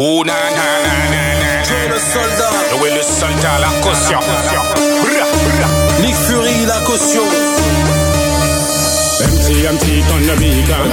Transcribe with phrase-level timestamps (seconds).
[0.00, 1.62] Oh na na na na na.
[1.64, 2.52] Joe le soldat.
[2.70, 4.20] Joe le soldat, la caution.
[6.00, 8.07] Nick Fury, la caution.
[9.18, 10.84] MCMC ton the beacon,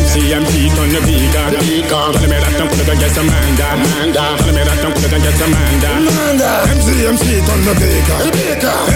[0.00, 2.08] MCMC ton the beacon, beacon.
[2.16, 4.24] Tell me that don't put it against Amanda, Amanda.
[4.40, 6.50] Tell me that don't put it against Amanda, Amanda.
[6.72, 8.20] MCMC ton the beacon,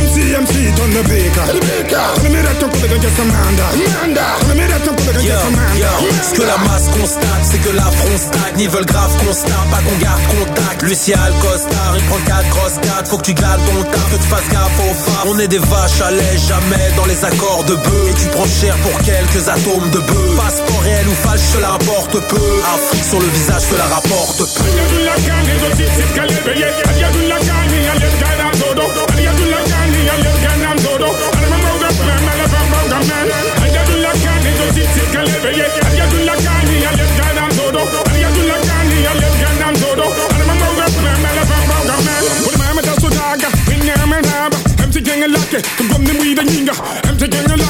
[0.01, 4.27] MCMC ton the beacon, Tell me that don't put it against Amanda, Amanda.
[4.41, 5.77] Tell me that don't put it Yo, against Amanda.
[5.85, 5.93] yo,
[6.25, 8.57] ce que la masse constate, c'est que la front stagne.
[8.59, 10.83] Ils veulent grave constat, pas qu'on garde contact.
[10.83, 14.17] Lucia le costard, il prend 4 grosses 4 Faut que tu gardes ton taf, que
[14.17, 15.25] tu fasses gaffe au phare.
[15.29, 18.09] On est des vaches à lait, jamais dans les accords de bœuf.
[18.11, 20.37] Et tu prends cher pour quelques atomes de bœuf.
[20.37, 22.63] Passeport réel ou falche, cela importe peu.
[22.75, 24.45] Afrique sur le visage, cela rapporte peu.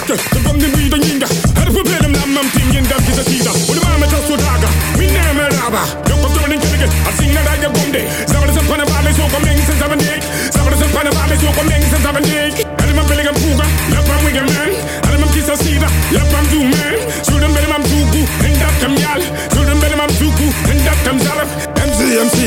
[0.04, 1.26] Stärke, den vann den vida ginga
[1.58, 4.68] Här på pelen namn tingen den finns sida Och det var med oss och daga,
[4.98, 8.46] we never är raba Jag på dörren kriget, att signa dig jag kom dig day.
[8.46, 10.20] det som panna valle så kom länge sen samma dig
[10.54, 12.02] Samma det som panna valle så kom länge sen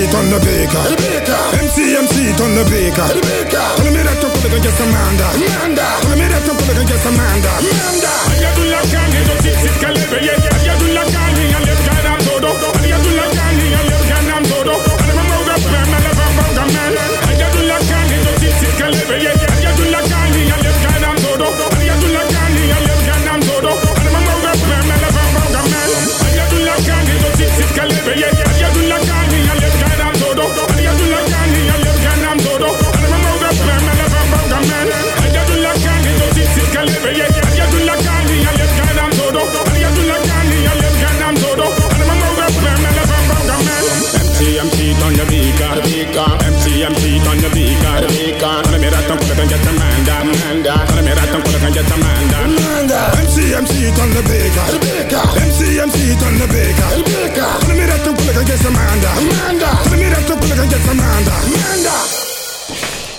[0.07, 0.83] MC turn the baker.
[0.87, 1.41] The baker.
[1.59, 3.07] MC MC turn the baker.
[3.11, 3.67] The baker.
[3.75, 4.71] Tell me that you're gonna Amanda.
[4.71, 5.27] some manda.
[5.35, 5.87] Manda.
[6.01, 7.53] Tell me that you're gonna get some manda.
[7.59, 8.11] Manda.
[8.27, 10.66] I got to lock on the tips, it's calibre, yeah, yeah.
[51.77, 52.37] get Amanda.
[52.41, 52.99] Amanda.
[53.21, 54.65] MC, MC turn the baker.
[54.73, 55.23] The baker.
[55.45, 56.89] MC, MC turn the baker.
[56.97, 57.51] The baker.
[57.65, 59.09] Tell me that to pull it I get Amanda.
[59.21, 59.69] Amanda.
[59.85, 61.35] Tell me that to pull it I get Amanda.
[61.45, 62.16] Amanda.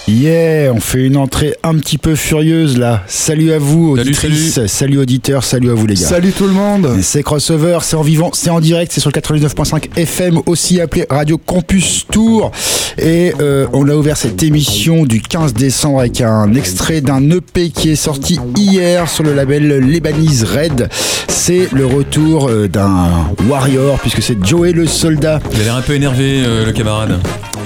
[0.08, 3.02] Yeah, on fait une entrée un petit peu furieuse là.
[3.08, 6.06] Salut à vous, Salut, auditrices, salut, auditeurs, salut à vous les gars.
[6.06, 9.20] Salut tout le monde C'est crossover, c'est en vivant, c'est en direct, c'est sur le
[9.20, 12.52] 99.5 FM, aussi appelé Radio Campus Tour.
[12.96, 17.68] Et euh, on a ouvert cette émission du 15 décembre avec un extrait d'un EP
[17.68, 20.88] qui est sorti hier sur le label Lebanese Red.
[21.28, 23.10] C'est le retour euh, d'un
[23.46, 25.40] warrior, puisque c'est Joey le soldat.
[25.52, 27.18] Il a l'air un peu énervé, euh, le camarade.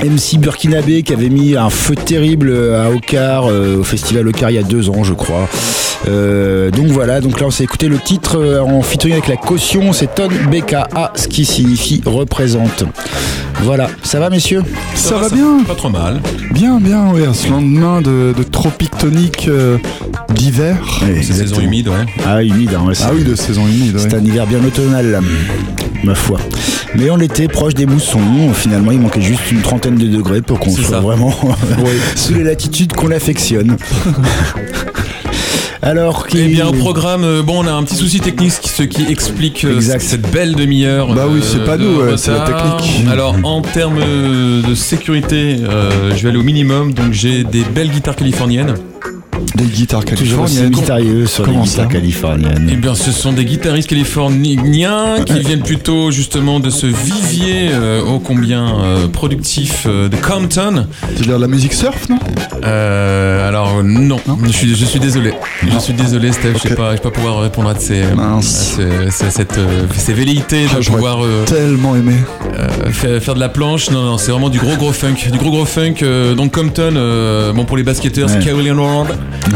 [0.05, 4.55] MC Burkinabé qui avait mis un feu terrible à Okar, euh, au festival Okar il
[4.55, 5.49] y a deux ans je crois.
[6.09, 9.37] Euh, donc voilà, donc là on s'est écouté le titre euh, en featuring avec la
[9.37, 12.85] caution, c'est Ton BKA, ce qui signifie représente.
[13.63, 14.63] Voilà, ça va messieurs?
[14.95, 16.21] Ça va bien Pas trop mal.
[16.53, 19.79] Bien, bien, oui, à ce lendemain de, de tropique tonique euh,
[20.35, 20.77] d'hiver.
[21.03, 22.05] Ouais, C'est saison humide, ouais.
[22.27, 24.21] Ah humide, hein, ouais, Ah oui, de saison humide, C'est ouais.
[24.21, 25.21] un hiver bien automnal,
[26.03, 26.39] ma foi.
[26.97, 28.21] Mais on était proche des moussons.
[28.53, 31.01] Finalement, il manquait juste une trentaine de degrés pour qu'on soit ça.
[31.01, 31.35] vraiment
[32.17, 33.77] sous les latitudes qu'on affectionne.
[35.85, 36.39] Alors, qui...
[36.39, 39.65] Eh bien, au programme, euh, bon, on a un petit souci technique, ce qui, explique
[39.65, 40.01] euh, Exact.
[40.01, 41.13] cette belle demi-heure.
[41.13, 43.09] Bah oui, c'est pas de nous, c'est la technique.
[43.11, 46.95] Alors, en termes euh, de sécurité, euh, je vais aller au minimum.
[46.95, 48.75] Donc, j'ai des belles guitares californiennes.
[49.57, 50.71] Des guitares californiennes.
[50.71, 52.77] mystérieux sur les Comment guitares ça Eh californiennes.
[52.81, 58.19] bien, ce sont des guitaristes californiens qui viennent plutôt justement de ce vivier euh, ô
[58.19, 60.87] combien euh, productif euh, de Compton.
[61.15, 62.19] C'est-à-dire la musique surf, non?
[62.65, 65.33] Euh, alors non, Je, suis, je suis désolé.
[65.63, 66.53] Je suis désolé, Steph.
[66.53, 66.69] Je Ok.
[66.71, 70.91] vais pas, pouvoir répondre à ces, à ces, ces- cette, euh, ces velléités de Ah,
[70.91, 72.15] pouvoir euh, Tellement aimé.
[72.59, 73.91] euh, faire, faire de la planche.
[73.91, 75.97] Non, non, c'est vraiment du gros gros funk, du gros gros funk.
[76.03, 78.45] euh, donc Compton, euh, bon pour les basketteurs, c'est Ouais.
[78.45, 78.71] Kawhi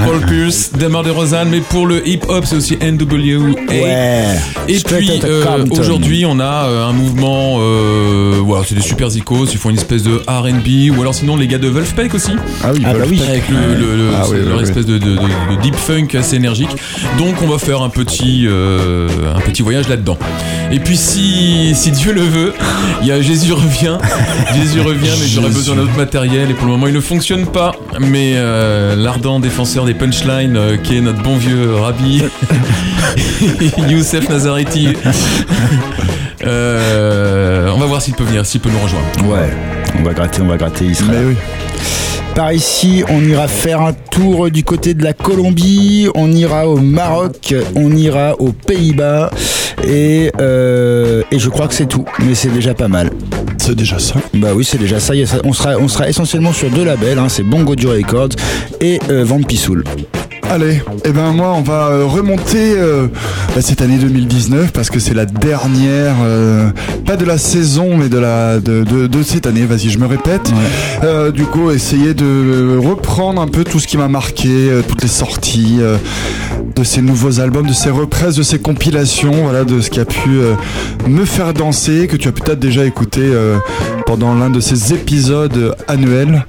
[0.05, 3.73] Paul Pierce, Demar Derozan, mais pour le hip hop, c'est aussi N.W.A.
[3.73, 4.25] Ouais.
[4.69, 7.59] Et puis euh, aujourd'hui, on a euh, un mouvement.
[7.61, 9.47] Euh, voilà, c'est des super zikos.
[9.53, 12.33] Ils font une espèce de R&B ou alors sinon les gars de Wolfpack aussi.
[12.63, 13.21] Ah oui, Ah bah oui.
[13.29, 15.17] Avec le, le- le- Ah oui, leur oui, espèce de, de- de-
[15.57, 16.71] de deep funk assez énergique.
[17.19, 20.19] Donc on va faire un petit, un petit voyage là-dedans.
[20.73, 22.53] Et puis si, si Dieu le veut,
[23.03, 23.99] il y a Jésus revient.
[24.57, 27.73] Jésus revient, mais j'aurais besoin d'autre matériel et pour le moment il ne fonctionne pas.
[28.01, 28.35] Mais
[28.97, 32.23] l'ardent défenseur des punchlines, euh, qui est notre bon vieux Rabbi
[33.89, 34.89] Youssef Nazareti,
[36.45, 39.07] Euh, on va voir s'il peut venir, s'il peut nous rejoindre.
[39.25, 39.49] Ouais,
[39.99, 41.27] on va gratter, on va gratter, il sera Mais là.
[41.29, 41.37] oui.
[42.37, 46.77] Par ici, on ira faire un tour du côté de la Colombie, on ira au
[46.77, 49.31] Maroc, on ira aux Pays-Bas,
[49.83, 53.11] et, euh, et je crois que c'est tout, mais c'est déjà pas mal.
[53.57, 54.17] C'est déjà ça.
[54.35, 55.15] Bah oui, c'est déjà ça.
[55.45, 58.37] On sera, on sera essentiellement sur deux labels, hein, c'est Bongo Joe Records
[58.83, 59.83] et euh, Vampy Soul.
[60.49, 63.09] Allez, et ben moi on va euh, remonter euh,
[63.57, 66.71] à cette année 2019 parce que c'est la dernière, euh,
[67.05, 69.65] pas de la saison mais de la de, de, de cette année.
[69.67, 70.53] Vas-y, je me répète.
[71.03, 75.03] Euh, du coup, essayer de reprendre un peu tout ce qui m'a marqué, euh, toutes
[75.03, 75.97] les sorties euh,
[76.77, 80.05] de ces nouveaux albums, de ces reprises, de ces compilations, voilà, de ce qui a
[80.05, 80.55] pu euh,
[81.09, 83.57] me faire danser, que tu as peut-être déjà écouté euh,
[84.07, 86.45] pendant l'un de ces épisodes annuels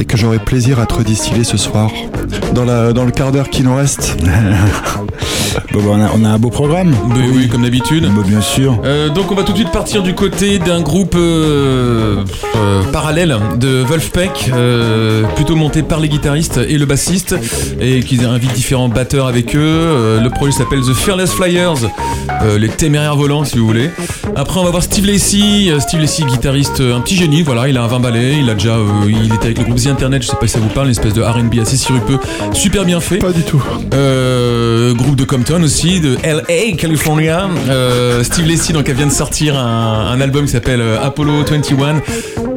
[0.00, 1.90] et que j'aurai plaisir à te redistiller ce soir
[2.54, 4.16] dans la dans le quart d'heure qui nous reste.
[5.72, 6.94] Bon, bah, on, a, on a un beau programme.
[7.08, 8.04] Mais oui, comme d'habitude.
[8.14, 8.78] Bah, bien sûr.
[8.84, 12.22] Euh, donc on va tout de suite partir du côté d'un groupe euh,
[12.56, 17.34] euh, parallèle de Wolfpack, euh, plutôt monté par les guitaristes et le bassiste,
[17.80, 19.60] et qui invite différents batteurs avec eux.
[19.62, 21.74] Euh, le projet s'appelle The Fearless Flyers,
[22.42, 23.90] euh, les téméraires volants si vous voulez.
[24.34, 27.76] Après on va voir Steve Lacy, Euh, Steve Lacy guitariste, un petit génie, voilà, il
[27.76, 30.22] a un 20 balais, il a déjà, euh, il était avec le groupe The Internet,
[30.22, 32.18] je sais pas si ça vous parle, une espèce de R&B assez sirupeux,
[32.52, 33.18] super bien fait.
[33.18, 33.62] Pas du tout.
[33.94, 37.48] Euh, groupe de Compton aussi, de LA, California.
[37.68, 42.02] Euh, Steve Lacy, donc, elle vient de sortir un, un album qui s'appelle Apollo 21.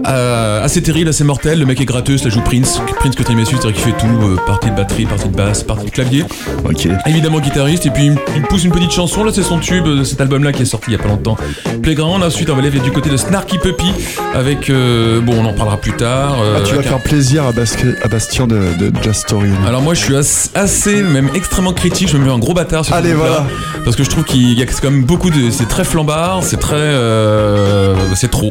[0.07, 1.59] Euh, assez terrible, assez mortel.
[1.59, 2.81] Le mec est gratteux, ça joue Prince.
[2.99, 5.91] Prince que aimé c'est-à-dire qu'il fait tout partie de batterie, partie de basse, partie de
[5.91, 6.23] clavier.
[6.65, 6.87] Ok.
[7.05, 9.23] Évidemment guitariste, et puis il pousse une petite chanson.
[9.23, 11.37] Là, c'est son tube, cet album-là qui est sorti il y a pas longtemps.
[11.81, 12.23] Playground.
[12.23, 13.91] Ensuite, on va aller du côté de Snarky Puppy
[14.35, 14.69] avec.
[14.69, 16.37] euh, bon, on en parlera plus tard.
[16.41, 19.49] euh, Ah, tu vas un- faire plaisir à, Basque- à Bastien de, de Jazz Story.
[19.67, 22.85] alors moi je suis assez, assez, même extrêmement critique, je me mets un gros bâtard
[22.85, 23.45] sur ce Allez, voilà.
[23.83, 25.49] Parce que je trouve qu'il y a quand même beaucoup de...
[25.51, 26.75] C'est très flambard, c'est très...
[26.75, 28.49] euh, c'est trop.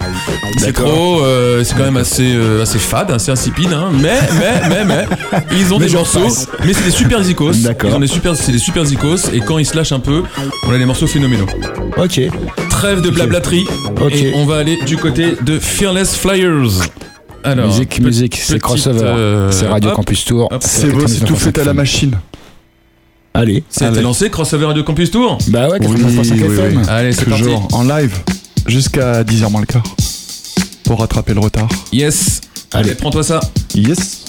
[0.59, 3.89] C'est trop, euh, c'est quand même assez, euh, assez fade, assez insipide, hein.
[3.93, 5.07] mais, mais, mais, mais,
[5.53, 6.49] ils ont Mais des morceaux, passe.
[6.65, 7.53] mais c'est des super zikos.
[7.63, 7.91] D'accord.
[7.91, 10.23] Ils ont des super, c'est des super zikos, et quand ils se lâchent un peu,
[10.67, 11.47] on a des morceaux phénoménaux.
[11.97, 12.21] Ok.
[12.79, 13.67] Trêve de blablaterie,
[14.13, 16.89] et on va aller du côté de Fearless Flyers.
[17.43, 19.01] Alors, musique, pe- musique, c'est crossover.
[19.03, 20.49] euh, c'est Radio hop, Campus Tour.
[20.53, 20.63] hop.
[20.65, 22.17] C'est beau, c'est tout fait à la machine.
[23.35, 23.65] Allez.
[23.69, 24.03] C'était Allez.
[24.03, 26.83] lancé, Crossover Radio Campus Tour Bah ouais, 89.5 FM.
[26.89, 27.43] Allez, c'est parti.
[27.45, 28.17] Toujours en live
[28.67, 29.83] jusqu'à 10h moins le quart
[30.85, 31.69] pour rattraper le retard.
[31.93, 32.41] Yes.
[32.73, 32.95] Allez, Allez.
[32.97, 33.41] prends-toi ça.
[33.75, 34.25] Yes.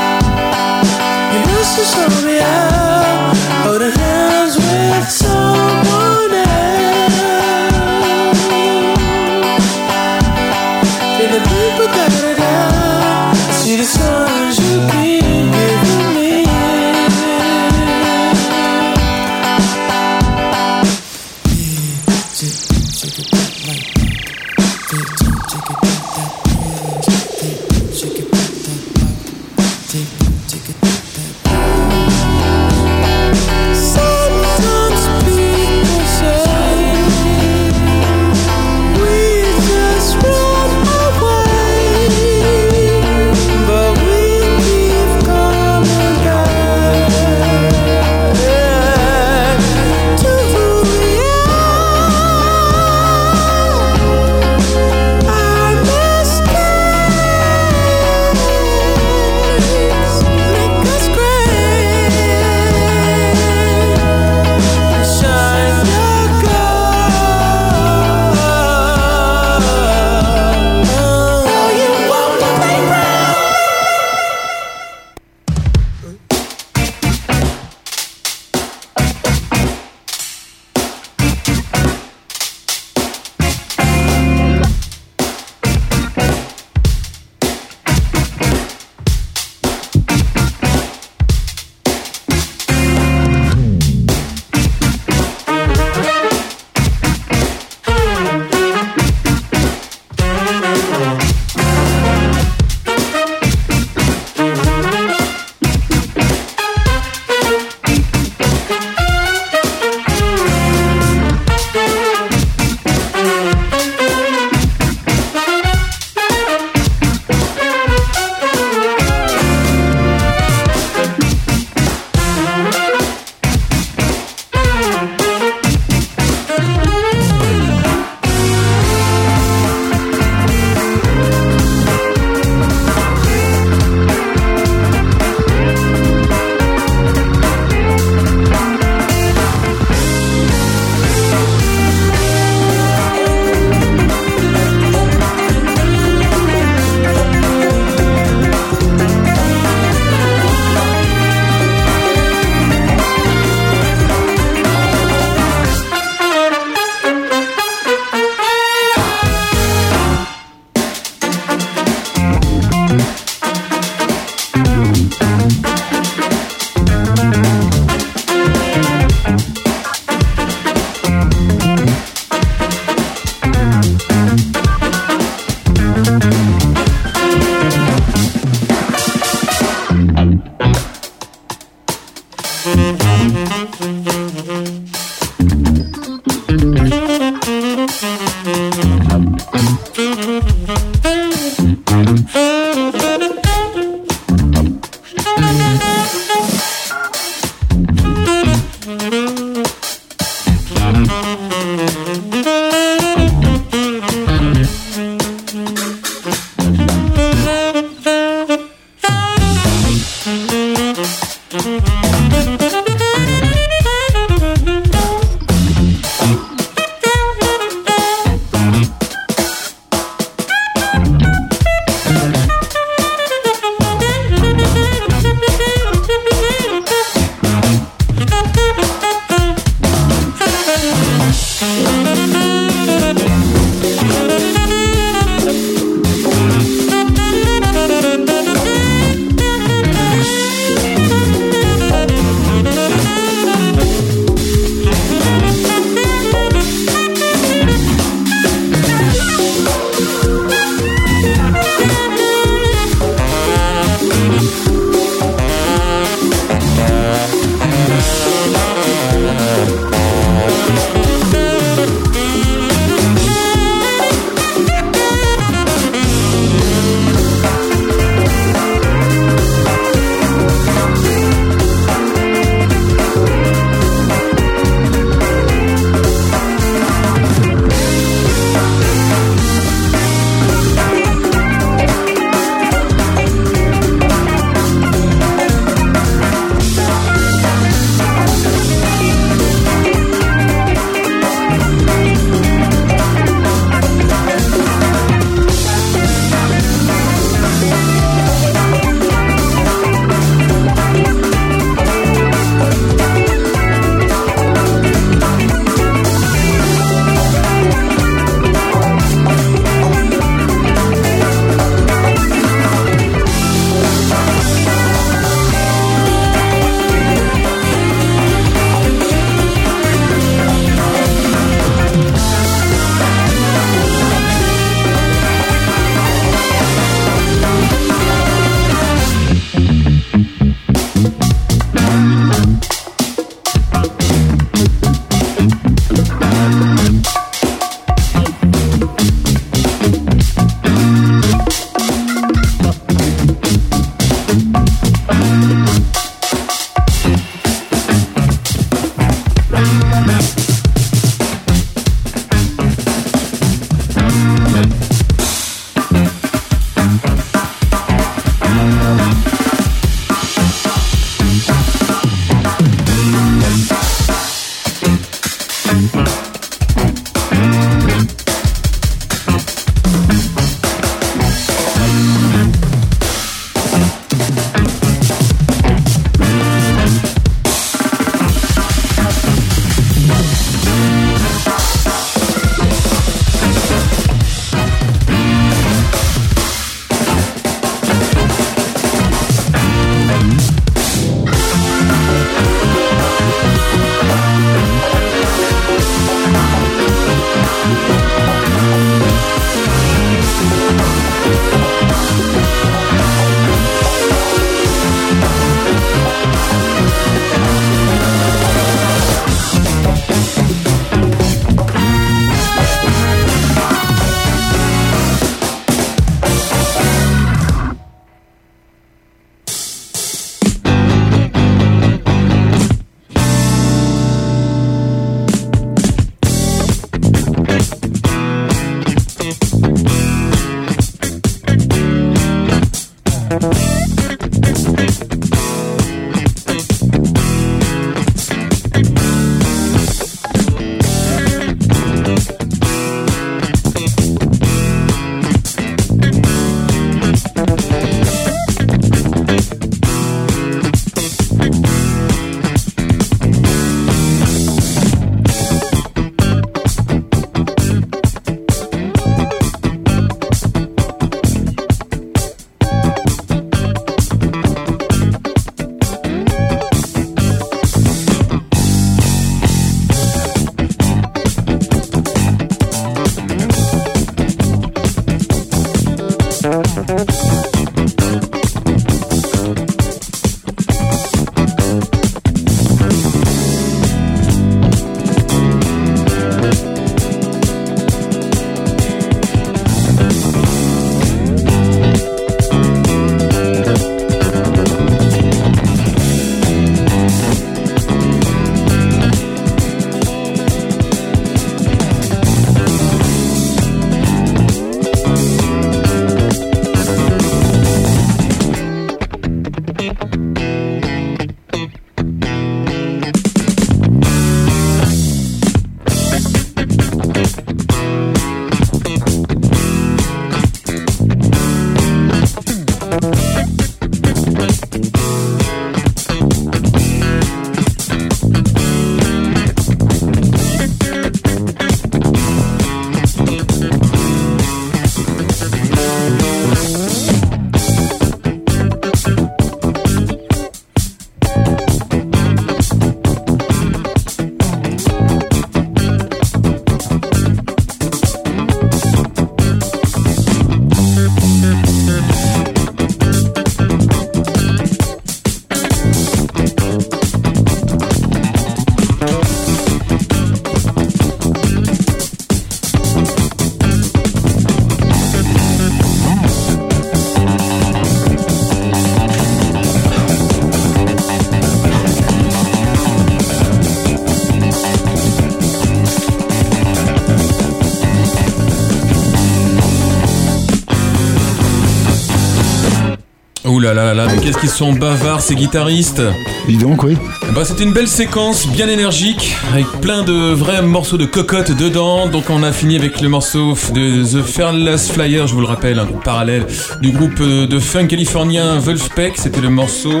[583.68, 586.00] Ouh là là là, mais qu'est-ce qu'ils sont bavards ces guitaristes
[586.46, 586.96] Dis donc, oui.
[587.34, 592.08] Bah c'était une belle séquence bien énergique avec plein de vrais morceaux de cocotte dedans.
[592.08, 595.78] Donc on a fini avec le morceau de The Fearless Flyer, je vous le rappelle,
[595.78, 596.46] un groupe parallèle
[596.80, 599.18] du groupe euh, de funk californien Wolfpack.
[599.18, 600.00] C'était le morceau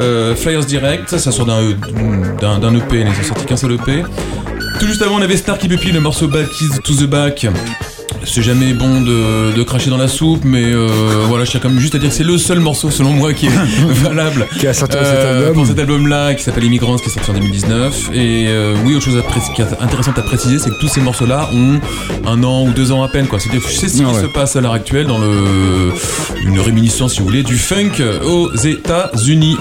[0.00, 4.02] euh, Flyers Direct, ça sort d'un EP, ils ont sorti qu'un seul EP.
[4.80, 7.46] Tout juste avant on avait Starky Puppy, le morceau Kids to the Back.
[8.26, 10.88] C'est jamais bon de, de cracher dans la soupe, mais euh,
[11.28, 13.32] voilà, je tiens quand même juste à dire que c'est le seul morceau selon moi
[13.34, 13.50] qui est
[14.02, 15.54] valable Qui a sorti euh, cet album.
[15.54, 18.10] pour cet album-là, qui s'appelle Immigrants, qui est sorti en 2019.
[18.14, 21.00] Et euh, oui, autre chose à qui est intéressante à préciser, c'est que tous ces
[21.00, 21.80] morceaux-là ont
[22.26, 23.26] un an ou deux ans à peine.
[23.28, 23.38] quoi.
[23.38, 24.20] C'est c'est ce qui Ah ouais.
[24.22, 25.92] se passe à l'heure actuelle dans le
[26.44, 27.92] une réminiscence, si vous voulez, du funk
[28.24, 29.56] aux États-Unis.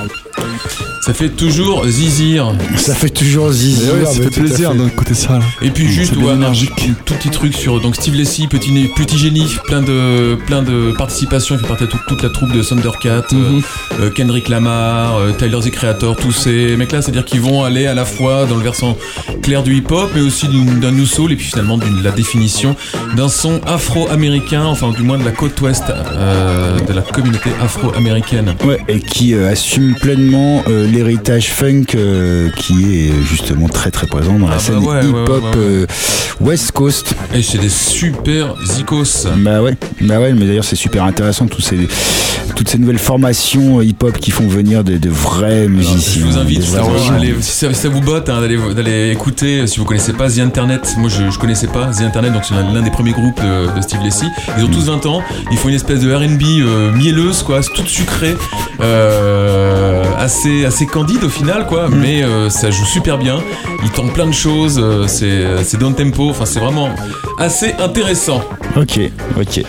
[1.06, 2.54] Ça fait toujours zizir.
[2.78, 3.82] Ça fait toujours zizi.
[3.86, 5.34] Mais ouais, ça fait plaisir d'écouter ça.
[5.40, 5.46] là.
[5.62, 6.72] Et puis juste ouais, un énergique.
[7.06, 11.62] tout petit truc sur donc Steve Lacy, petit, génie, plein de plein de participations, il
[11.62, 13.62] fait partie de toute, toute la troupe de Thundercat, euh, Mhm.
[14.00, 17.86] euh, Kendrick Lamar, euh, Tyler the Creator, tous ces mecs là, c'est-à-dire qu'ils vont aller
[17.86, 18.98] à la fois dans le versant
[19.42, 22.76] clair du hip-hop, mais aussi d'un new soul et puis finalement d'une la définition
[23.18, 28.56] d'un son afro-américain, enfin du moins de la côte ouest euh, de la communauté afro-américaine.
[28.66, 34.08] Ouais, et qui euh, assume pleinement euh, l'héritage funk euh, qui est justement très très
[34.08, 35.52] présent dans Ah la bah scène ouais, hip-hop ouais, ouais.
[35.58, 35.86] euh,
[36.40, 37.14] West Coast.
[37.36, 39.28] Et c'est des super zikos.
[39.38, 41.88] Bah ouais, bah ouais, mais d'ailleurs c'est super intéressant tous ces,
[42.56, 46.22] toutes ces nouvelles formations euh, hip-hop qui font venir de, de vrais musiciens.
[46.22, 47.14] Je vous invite, des si ça, musiciens.
[47.16, 48.42] allez- si ça- si ça vous botte, hein,
[48.76, 49.66] d'aller écouter.
[49.68, 52.54] Si vous connaissez pas The Internet, moi je, je connaissais pas The Internet, donc c'est
[52.56, 54.26] l'un des premiers groupes de, de Steve Lacy.
[54.58, 55.22] Ils ont tous 20 ans.
[55.52, 58.36] Ils font une espèce de R&B euh, mielleuse, quoi, toute sucrée,
[58.82, 61.88] euh, assez assez candide au final, quoi.
[61.90, 63.40] Mais euh, ça joue super bien.
[63.84, 64.80] Ils tentent plein de choses.
[64.80, 66.30] euh, c'est c'est down tempo.
[66.30, 66.90] Enfin, c'est vraiment
[67.40, 68.44] assez intéressant.
[68.76, 69.00] Ok,
[69.40, 69.64] ok.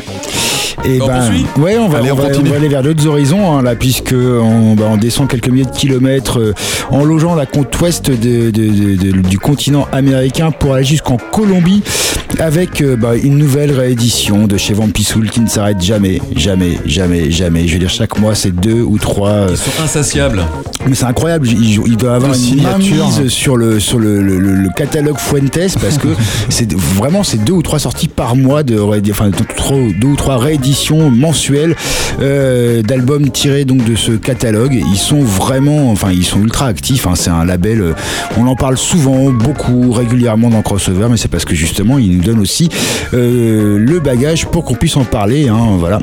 [0.84, 2.82] Et On ben, poursuit ouais, on va, Allez, on on va, on va aller vers
[2.82, 6.54] d'autres horizons hein, là, puisque on, bah, on descend quelques milliers de kilomètres euh,
[6.90, 11.16] en logeant la côte ouest de- de- de- de- du continent américain pour aller jusqu'en
[11.16, 11.82] Colombie
[12.40, 17.30] avec euh, bah, une nouvelle réédition de chez Vampisoul qui ne s'arrête jamais, jamais, jamais,
[17.30, 17.68] jamais.
[17.68, 19.28] Je veux dire, chaque mois c'est deux ou trois.
[19.30, 20.42] euh, Ils sont insatiables.
[20.88, 23.06] mais c'est incroyable, il, il doit avoir une signature.
[23.28, 26.08] sur le sur le, le- le- le catalogue Fuentes parce que
[26.48, 28.78] c'est vraiment c'est deux ou trois sorties par mois de
[29.10, 30.63] enfin trois- deux ou trois rééditions
[31.10, 31.74] mensuelles
[32.20, 34.74] euh, d'albums tirés donc de ce catalogue.
[34.92, 37.06] Ils sont vraiment enfin ils sont ultra actifs.
[37.06, 37.14] hein.
[37.14, 37.80] C'est un label.
[37.80, 37.92] euh,
[38.38, 42.22] on en parle souvent, beaucoup, régulièrement dans Crossover, mais c'est parce que justement ils nous
[42.22, 42.68] donnent aussi
[43.12, 45.48] euh, le bagage pour qu'on puisse en parler.
[45.48, 46.00] hein, voilà.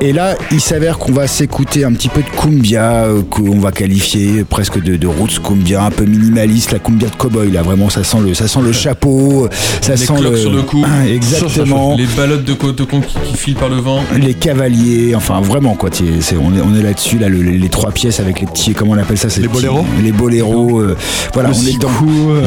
[0.00, 4.42] Et là, il s'avère qu'on va s'écouter un petit peu de cumbia, qu'on va qualifier
[4.48, 7.50] presque de, de roots cumbia, un peu minimaliste, la cumbia de cowboy.
[7.50, 9.48] Là, vraiment, ça sent le, ça sent le chapeau,
[9.82, 10.84] ça Les sent cloques le, sur le cou.
[11.08, 11.94] exactement.
[11.96, 14.00] Les ballottes de côte con qui, qui filent par le vent.
[14.20, 17.90] Les cavaliers, enfin vraiment quoi, on est, on est là-dessus, là, le- les, les trois
[17.92, 20.96] pièces avec les petits, comment on appelle ça Les petits- boléros Les boléros, euh,
[21.32, 21.88] voilà, Le on est dedans.
[21.88, 22.46] sicou, euh,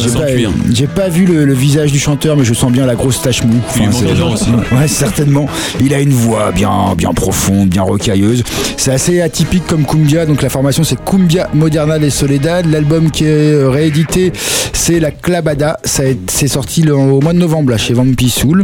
[0.74, 3.44] J'ai pas, vu le, le visage du chanteur, mais je sens bien la grosse tache
[3.44, 3.56] mou.
[3.76, 4.50] Il est c'est- manquant aussi.
[4.72, 5.48] Ouais, certainement.
[5.82, 8.44] Il a une voix bien, bien profonde, bien rocailleuse.
[8.78, 10.26] C'est assez atypique comme Cumbia.
[10.26, 12.66] Donc la formation, c'est Cumbia Moderna de Soledad.
[12.70, 14.32] L'album qui est euh, réédité,
[14.74, 15.80] c'est la Clabada.
[15.84, 18.64] Ça a- C'est sorti le- au mois de novembre là, chez Vampi Soul.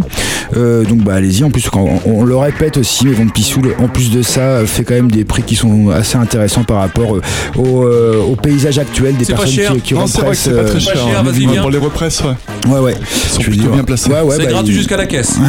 [0.58, 1.44] Euh, donc bah allez-y.
[1.44, 4.66] En plus, quand on, on le répète aussi, mais Vampi Soul, en plus de ça,
[4.66, 7.22] fait quand même des prix qui sont assez intéressants par rapport euh,
[7.56, 9.74] au, euh, au paysage actuel des personnes cher.
[9.74, 10.94] qui, qui Non, repressent, c'est pas euh, très cher.
[10.96, 11.24] cher, hein.
[11.24, 11.62] vas-y, viens.
[11.62, 12.72] Pour les represses, ouais.
[12.72, 12.96] Ouais, ouais.
[13.00, 14.10] Ils sont Je plutôt dire, bien placés.
[14.10, 15.36] Ouais, ouais, c'est bah, gratuit il- jusqu'à la caisse.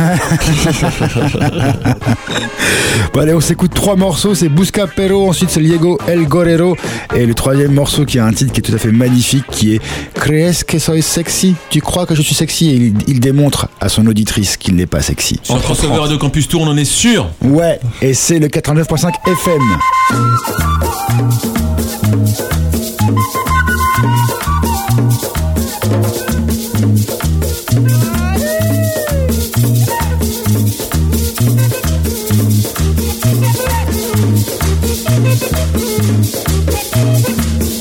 [3.12, 4.34] Bon, allez, on s'écoute trois morceaux.
[4.36, 6.76] C'est Busca Pero, ensuite c'est Diego El Gorero.
[7.16, 9.74] Et le troisième morceau qui a un titre qui est tout à fait magnifique, qui
[9.74, 9.80] est
[10.14, 11.54] Crees que soy sexy?
[11.70, 12.68] Tu crois que je suis sexy?
[12.70, 15.40] Et il, il démontre à son auditrice qu'il n'est pas sexy.
[15.42, 17.30] Sur Crossover Radio Campus Tour, on en est sûr.
[17.42, 19.62] Ouais, et c'est le 89.5 FM.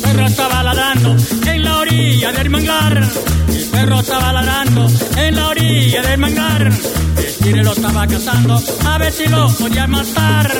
[0.03, 3.03] perro estaba ladrando en la orilla del manglar.
[3.47, 6.71] El perro estaba ladrando en la orilla del manglar.
[7.39, 8.61] El tigre lo estaba cazando.
[8.85, 10.51] A ver si lo podía matar.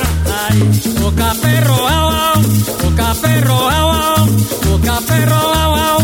[0.49, 0.63] Ay,
[1.01, 2.41] boca perro, au, au,
[2.83, 4.25] boca perro, au, au,
[4.65, 6.01] boca perro, au, au,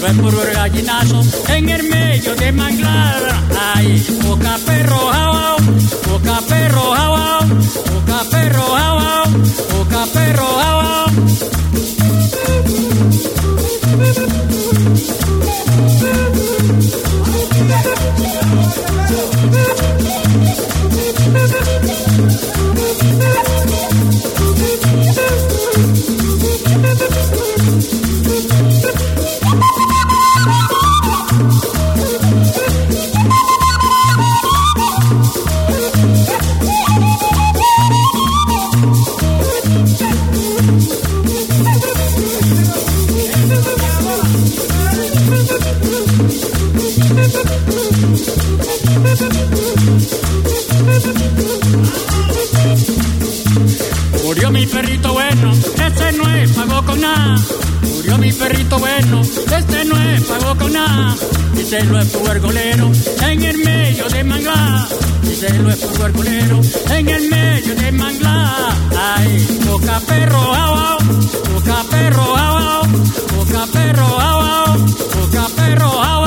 [0.00, 3.20] Eso es puro gallinazo en el medio de manglar.
[3.74, 5.56] Ay, boca perro, au,
[6.08, 9.30] boca perro, au, boca perro, au,
[9.76, 11.06] boca perro, au,
[61.70, 62.90] Díselo a tu argolero
[63.30, 64.88] en el medio de mangla.
[65.22, 68.74] Díselo a tu argolero en el medio de mangla.
[69.16, 70.98] Ay, toca perro, abajo,
[71.44, 72.88] toca perro, abajo,
[73.28, 76.19] toca perro, abajo, toca perro, abajo.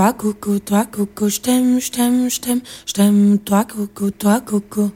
[0.00, 4.40] Toi coucou, toi coucou, je t'aime, je t'aime, je t'aime, je t'aime, toi coucou, toi
[4.40, 4.90] coucou.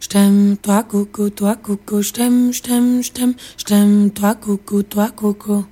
[0.00, 4.34] Je t'aime, toi coucou, toi coucou, je t'aime, je t'aime, je t'aime, je t'aime, toi
[4.34, 5.66] coucou, toi coucou.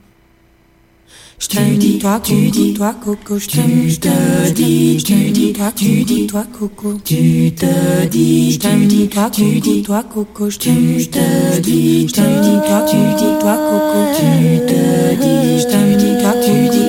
[1.38, 6.04] Je t'aime, toi coucou, toi coucou, je t'aime, je te dis, tu dis, toi tu
[6.04, 10.98] dis, toi coucou, tu te dis, je t'aime, toi tu dis, toi coucou, je t'aime,
[10.98, 16.20] je te dis, je t'aime, toi tu dis, toi coucou, tu te dis, je t'aime,
[16.20, 16.87] toi tu dis,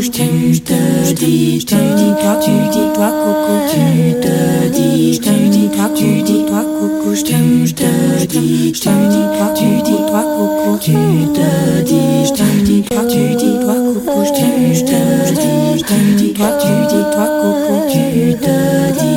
[0.00, 5.20] t'aime, je te dis, je t'aime, toi tu dis, toi coucou, tu te dis, je
[5.20, 10.22] t'aime, toi tu dis, toi coucou, je te dis, je t'aime, toi tu dis, toi
[10.22, 15.84] coucou, tu te dis, je t'aime, toi tu dis, toi coucou, je te dis, je
[15.84, 18.56] t'aime, toi tu dis, toi coucou, tu te
[18.98, 19.11] dis,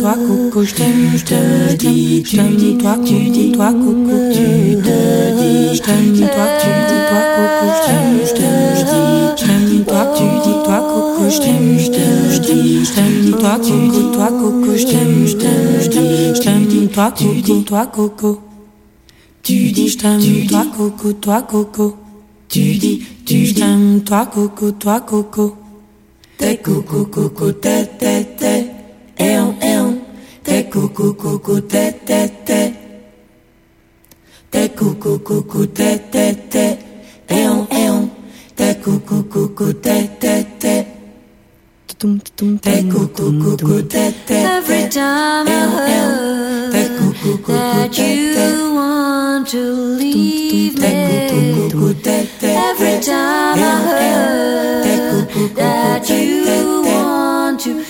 [0.00, 4.76] toi coucou, je t'aime, je te dis, je t'aime, toi tu dis, toi coucou, tu
[4.86, 4.96] te
[5.38, 8.48] dis, je t'aime, toi tu dis, toi coucou, je t'aime, je te
[8.88, 13.38] dis, je t'aime, toi tu dis, toi coucou, je t'aime, je te dis, je t'aime,
[13.38, 17.64] toi tu dis, toi coucou, je t'aime, je te dis, je t'aime, toi tu dis,
[17.64, 18.38] toi coucou.
[19.42, 21.96] Tu dis je t'aime, toi coco, toi coco.
[22.48, 25.56] Tu dis, tu je t'aime, toi coco, toi coco.
[26.38, 28.49] T'es coco, coco, t'es, t'es, t'es.
[30.60, 31.00] Eh on, eh on.
[31.00, 32.72] T'es coco, coco, t'es, t'es, t'es.
[34.50, 36.78] T'es coco, coco, t'es, t'es, t'es.
[37.28, 38.08] Eh on, eh on.
[38.56, 40.86] T'es coco, coco, t'es, t'es, t'es.
[42.62, 49.62] T'es coco, coco, t'es, t'es, Every time I heard that you want to
[49.98, 50.90] leave me.
[52.52, 54.84] Every time I heard
[55.56, 57.89] that you want to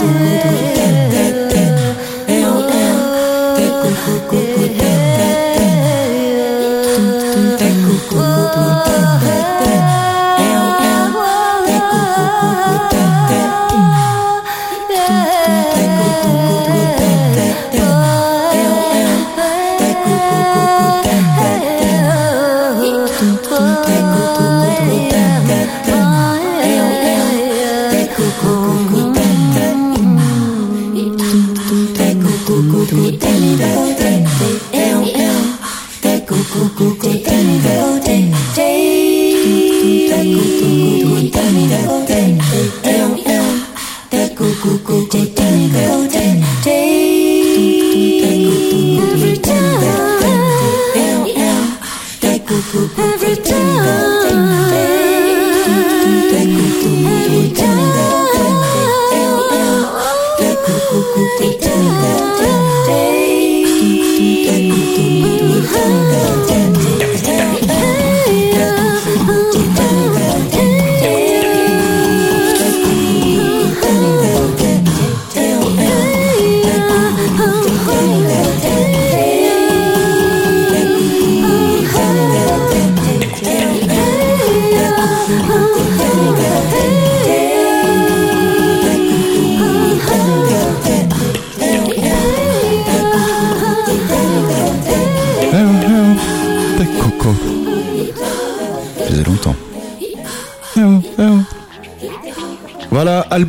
[0.00, 0.59] that I'm
[36.52, 36.90] Every
[64.96, 65.39] T'es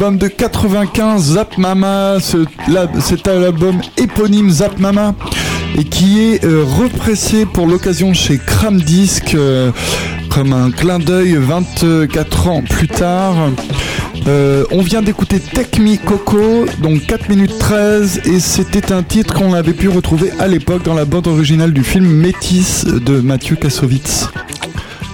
[0.02, 2.18] album de 95, Zap Mama.
[2.20, 5.14] C'est un album éponyme Zap Mama
[5.78, 9.72] et qui est euh, repressé pour l'occasion chez Cram Disc euh,
[10.32, 13.52] comme un clin d'œil 24 ans plus tard.
[14.26, 19.36] Euh, on vient d'écouter Take Me Coco, donc 4 minutes 13, et c'était un titre
[19.36, 23.56] qu'on avait pu retrouver à l'époque dans la bande originale du film Métis de Mathieu
[23.56, 24.30] Kassovitz.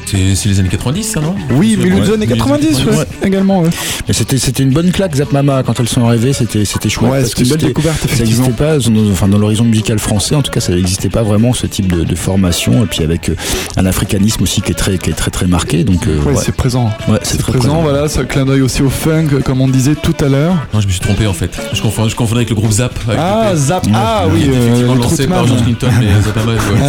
[0.09, 2.93] C'est les années 90, ça, non Oui, des ouais, années milieu des 90, ouais,
[3.25, 3.61] également.
[3.61, 3.69] ouais.
[4.07, 7.41] Mais c'était une bonne claque Zap Mama quand elles sont arrivées, c'était chouette Ouais, c'était
[7.43, 10.51] une belle c'était- découverte, Ça n'existait pas dans, enfin dans l'horizon musical français, en tout
[10.51, 13.35] cas ça n'existait pas vraiment ce type de, de formation et puis avec euh,
[13.75, 16.41] un africanisme aussi qui est très qui est très très marqué donc euh, Ouais, ouais.
[16.43, 16.89] c'est présent.
[17.09, 17.81] Ouais, c'est présent, présent.
[17.81, 20.53] voilà, ça clin d'œil aussi au funk, comme on disait tout à l'heure.
[20.73, 21.51] Non, je me suis trompé en fait.
[21.73, 22.97] Je confondais, je confondais avec le groupe Zap.
[23.07, 25.45] avec Ah, le- Zap, ah oui, euh, effectivement le lancé par.
[25.47, 26.31] George Clinton, mais Ah,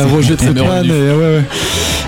[0.07, 1.43] c'est- Roger Troutman, ouais, ouais.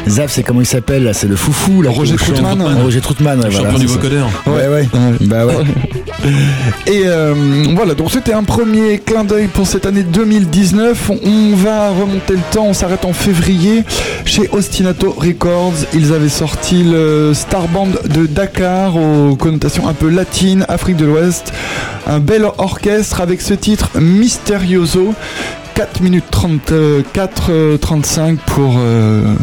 [0.08, 1.90] Zap c'est comment il s'appelle là, c'est le foufou là.
[1.90, 2.16] Roger.
[2.16, 2.62] Troutman.
[2.82, 4.28] Roger Troutman, ouais, voilà, du vocodeur.
[4.46, 4.88] Ouais ouais.
[5.22, 5.55] Bah ouais.
[6.86, 7.34] Et euh,
[7.74, 11.11] voilà, donc c'était un premier clin d'œil pour cette année 2019.
[11.24, 13.84] On va remonter le temps, on s'arrête en février
[14.24, 15.74] chez Ostinato Records.
[15.94, 21.07] Ils avaient sorti le Star Band de Dakar aux connotations un peu latines, Afrique de
[21.07, 21.53] l'Ouest.
[22.07, 25.14] Un bel orchestre avec ce titre Misterioso.
[25.74, 29.34] 4 minutes 34, euh, 35 pour, euh,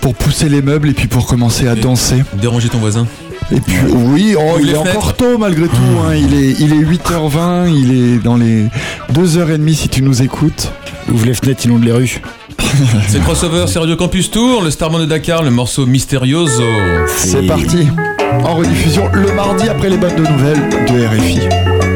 [0.00, 2.22] pour pousser les meubles et puis pour commencer à Et- danser.
[2.40, 3.06] Déranger ton voisin.
[3.52, 4.90] Et puis oui, oh, il est fenêtres.
[4.98, 5.76] encore tôt malgré tout.
[6.04, 6.14] hein.
[6.16, 8.64] Il, est, il est 8h20, il est dans les
[9.12, 10.72] 2h30 si tu nous écoutes.
[11.12, 12.20] Ouvre les fenêtres, inonde les rues.
[13.08, 16.62] C'est crossover, c'est Radio Campus Tour, le Starman de Dakar, le morceau Mysterioso.
[17.16, 17.86] C'est parti.
[18.44, 21.95] En rediffusion le mardi après les bonnes de nouvelles de RFI.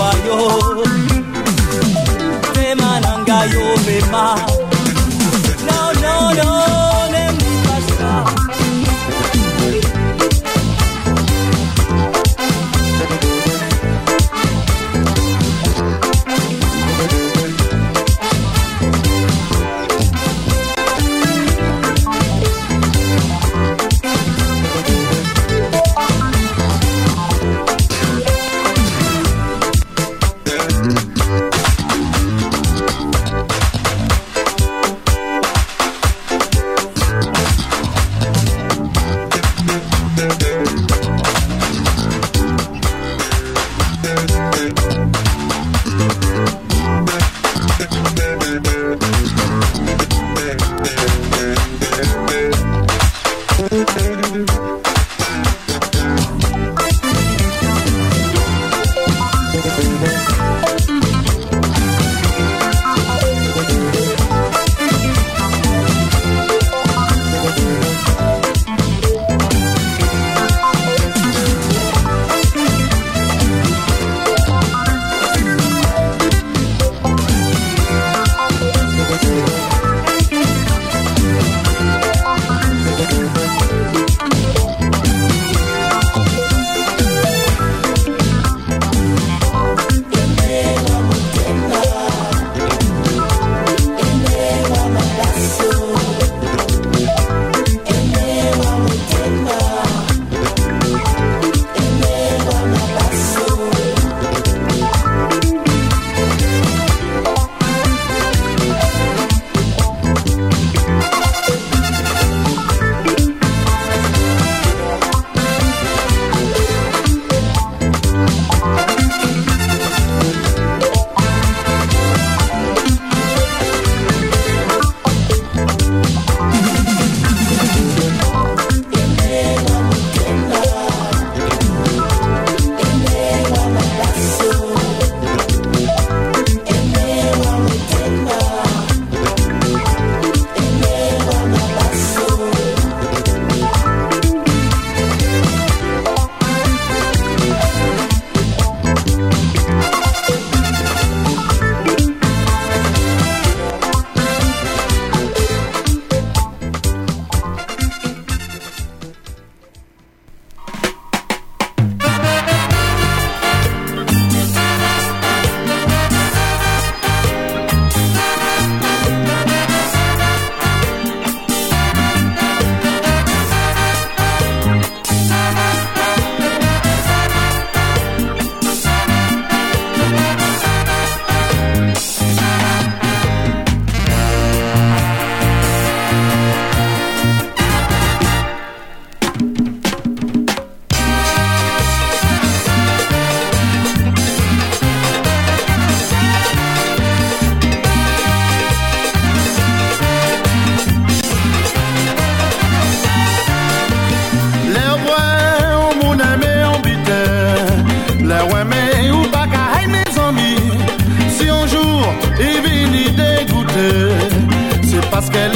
[0.00, 0.38] kwa yo
[2.54, 4.34] pema
[5.66, 6.89] no no no.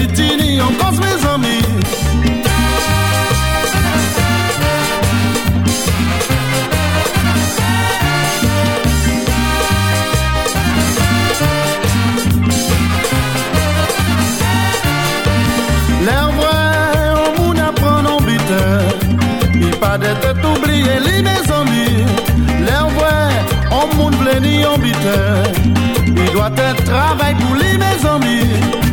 [0.07, 1.63] Piétini encore mes amis.
[16.05, 16.53] L'air vrai,
[17.17, 17.55] on vous
[18.07, 18.41] en bite.
[19.55, 22.05] Il pas d'être oublié, les mes amis.
[22.67, 23.31] L'air vrai,
[23.71, 24.97] on vous ne en bite.
[26.09, 28.84] Il doit être travail pour les mes amis.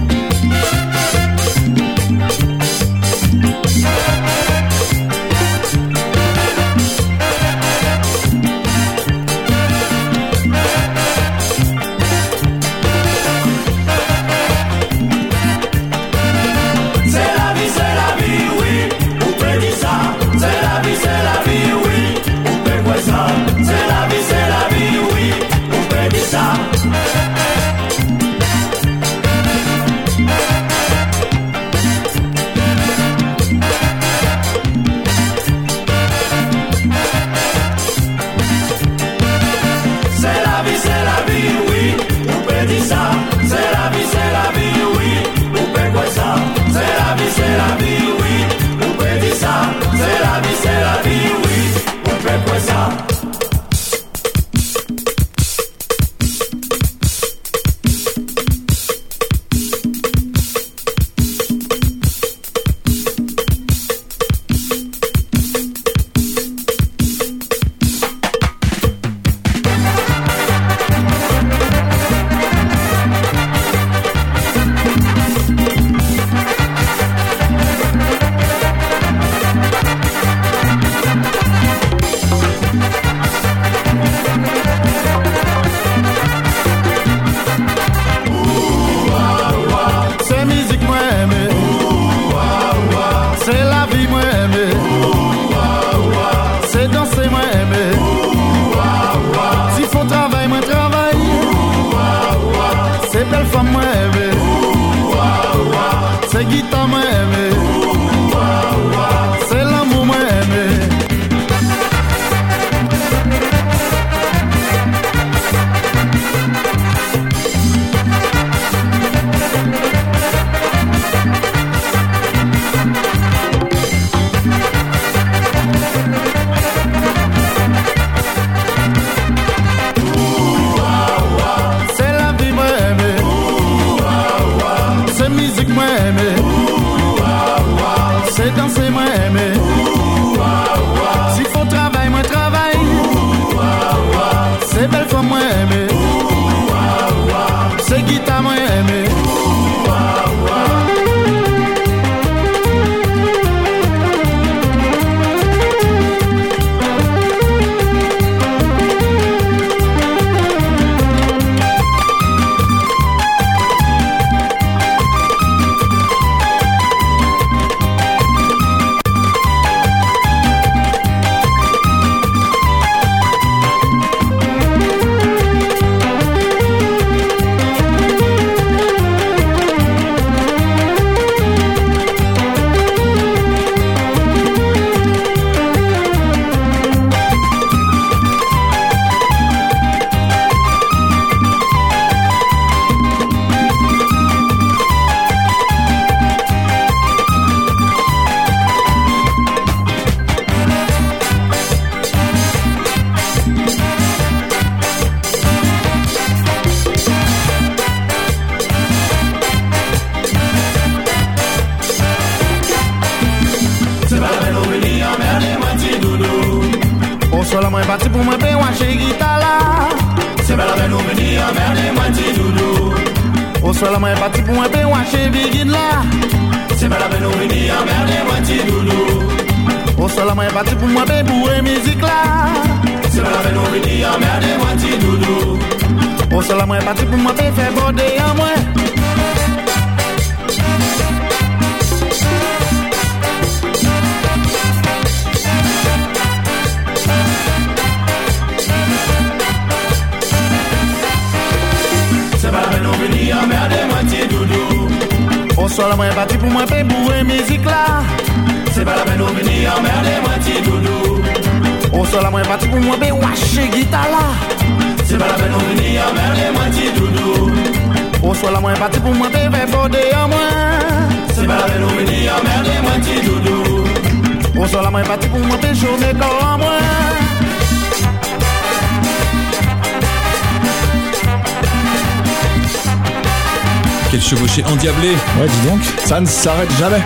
[284.81, 285.79] Endiablé Ouais, dis donc.
[286.05, 287.01] Ça ne s'arrête jamais.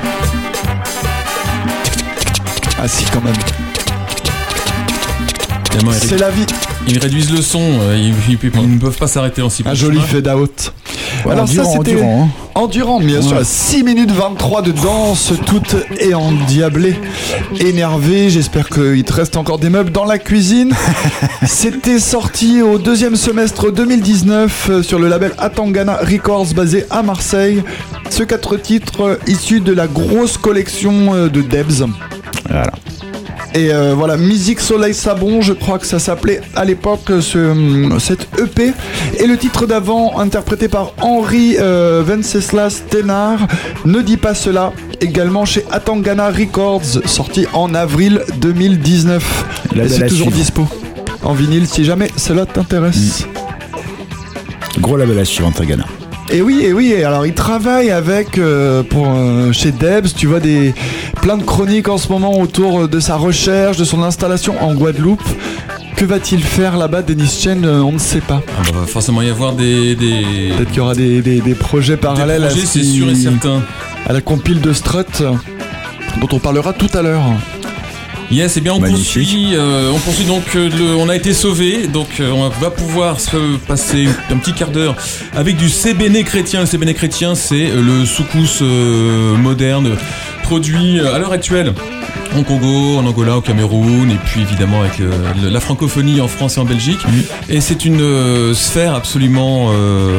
[2.82, 3.34] Ah si, quand même.
[5.92, 6.46] C'est la vie.
[6.88, 9.70] Ils réduisent le son, euh, ils, ils- ils ne peuvent pas s'arrêter en si peu
[9.72, 10.08] Un joli chemin.
[10.08, 10.74] fade out.
[11.26, 12.50] Ouais, Alors ça c'était endurant, hein.
[12.54, 13.38] endurant, bien sûr.
[13.38, 13.44] Ouais.
[13.44, 16.96] 6 minutes 23 de danse, toute et endiablée,
[17.60, 18.30] énervé.
[18.30, 20.74] J'espère qu'il te reste encore des meubles dans la cuisine.
[21.46, 27.64] C'était sorti au deuxième semestre 2019 euh, sur le label Atangana Records basé à Marseille.
[28.10, 31.86] Ce quatre titres euh, issus de la grosse collection euh, de Debs.
[32.50, 32.72] Voilà.
[33.56, 38.28] Et euh, voilà, Musique Soleil Sabon, je crois que ça s'appelait à l'époque ce, cette
[38.38, 38.74] EP.
[39.18, 43.48] Et le titre d'avant, interprété par Henri euh, Venceslas Thénard,
[43.86, 49.46] Ne dis pas cela, également chez Atangana Records, sorti en avril 2019.
[49.76, 50.38] Label Et c'est toujours suivre.
[50.38, 50.68] dispo
[51.24, 53.26] en vinyle si jamais cela t'intéresse.
[54.80, 55.86] Gros label à suivre, Tagana.
[56.32, 60.26] Et oui, et oui, et alors il travaille avec euh, pour euh, chez Debs, tu
[60.28, 60.74] vois des
[61.22, 65.22] plein de chroniques en ce moment autour de sa recherche, de son installation en Guadeloupe.
[65.96, 68.42] Que va-t-il faire là-bas, Denis Chen euh, On ne sait pas.
[68.58, 70.24] Ah bah, va forcément y avoir des, des,
[70.58, 73.10] Peut-être qu'il y aura des, des- des projets parallèles projets, à, ce c'est qui- sûr
[73.10, 73.62] et certain.
[74.08, 77.24] À la compile de Strut, dont on parlera tout à l'heure.
[78.32, 79.04] Yes, et bien on Magnifique.
[79.06, 82.72] poursuit, euh, on poursuit donc, euh, le- on a été sauvé, donc euh, on va
[82.72, 83.38] pouvoir se
[83.68, 84.96] passer un petit quart d'heure
[85.36, 86.62] avec du CBN chrétien.
[86.62, 88.64] Le CBN chrétien, c'est le soukous
[89.38, 89.92] moderne
[90.42, 91.74] produit à l'heure actuelle
[92.36, 95.12] en Congo, en Angola, au Cameroun, et puis évidemment avec euh,
[95.44, 97.00] la francophonie en France et en Belgique.
[97.48, 100.10] Et c'est une euh, sphère absolument euh,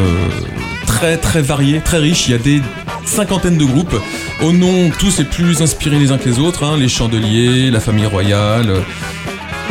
[0.87, 2.29] très très variée, très riche.
[2.29, 2.63] Il y a des
[3.07, 3.97] cinquantaines de groupes,
[4.43, 7.81] au nom tous les plus inspirés les uns que les autres, hein, les Chandeliers, la
[7.81, 8.71] famille royale,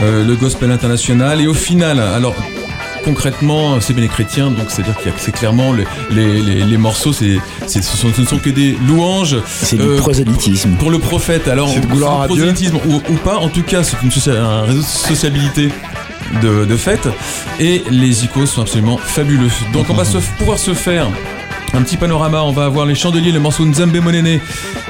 [0.04, 2.36] euh, le gospel international, et au final, alors
[3.04, 6.64] concrètement, c'est bien les chrétiens, donc c'est-à-dire qu'il y a c'est clairement le- les, les-
[6.64, 9.38] les morceaux, c'est, ce, sont, ce ne sont que des louanges.
[9.48, 10.72] C'est du euh, prosélytisme.
[10.80, 11.82] pour le prophète, alors C'est
[12.28, 15.70] prosélytisme ou, ou pas, en tout cas c'est une un réseau de sociabilité
[16.42, 17.08] de, de fête
[17.60, 19.50] et les icônes sont absolument fabuleux.
[19.72, 21.08] Donc on va se, pouvoir se faire
[21.76, 24.40] un petit panorama, on va avoir les chandeliers, le morceau Nzambe Monene,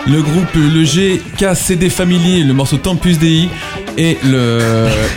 [0.06, 3.50] le groupe le GKCD Family, le morceau Tempus Dei
[3.98, 4.60] et le,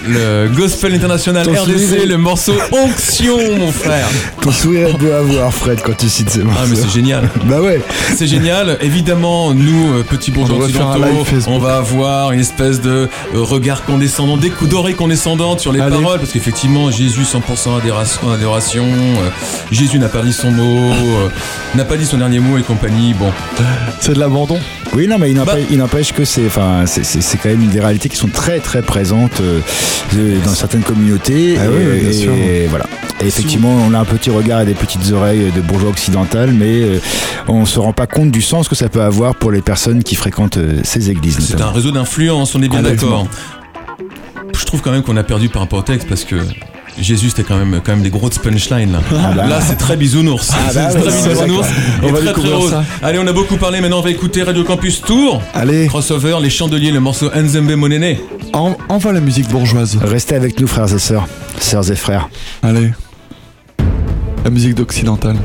[0.09, 2.07] le Gospel International Ton RDC, sourire.
[2.07, 4.07] le morceau Onction mon frère.
[4.41, 6.61] Ton sourire est beau à voir, Fred, quand tu cites ces morceaux.
[6.63, 7.29] Ah mais c'est génial.
[7.45, 7.81] Bah ouais.
[8.17, 8.79] C'est génial.
[8.81, 14.37] Évidemment, nous, euh, petits bourgeois On occidentaux, va avoir une espèce de euh, regard condescendant,
[14.37, 15.97] des coups d'oreilles condescendantes sur les Allez.
[15.97, 19.29] paroles, parce qu'effectivement, Jésus 100% adération, adoration, euh,
[19.73, 21.29] Jésus n'a pas dit son mot, euh,
[21.75, 23.15] n'a pas dit son dernier mot et compagnie.
[23.15, 23.31] Bon,
[24.01, 24.59] C'est de l'abandon.
[24.95, 25.77] Oui, non, mais il n'empêche, Bah.
[25.77, 29.61] n'empêche que c'est, enfin, c'est, quand même des réalités qui sont très, très présentes euh,
[30.15, 31.57] de- dans certaines communautés.
[31.59, 32.33] Ah et, oui, oui, bien et sûr.
[32.71, 32.87] voilà.
[33.21, 36.83] Et effectivement, on a un petit regard et des petites oreilles de bourgeois occidental, mais
[36.83, 37.01] euh,
[37.49, 40.15] on se rend pas compte du sens que ça peut avoir pour les personnes qui
[40.15, 41.39] fréquentent euh, ces églises.
[41.41, 43.27] c'est un réseau d'influence, on est bien d'accord.
[44.57, 46.37] Je trouve quand même qu'on a perdu par rapport au texte parce que
[47.01, 49.01] Jésus c'était quand même quand même des grosses punchlines là.
[49.13, 49.47] Ah bah.
[49.47, 50.51] Là c'est très bisounours.
[50.53, 52.71] Ah bah très On et va très très découvrir rose.
[52.71, 52.85] ça.
[53.03, 55.41] Allez on a beaucoup parlé maintenant on va écouter Radio Campus Tour.
[55.55, 58.17] Allez, Crossover, les chandeliers, le morceau Nzembe Monene.
[58.53, 59.99] en, envoie la musique bourgeoise.
[60.03, 61.27] Restez avec nous, frères et sœurs,
[61.61, 62.29] sœurs et frères.
[62.63, 62.91] Allez.
[64.45, 65.37] La musique d'occidentale.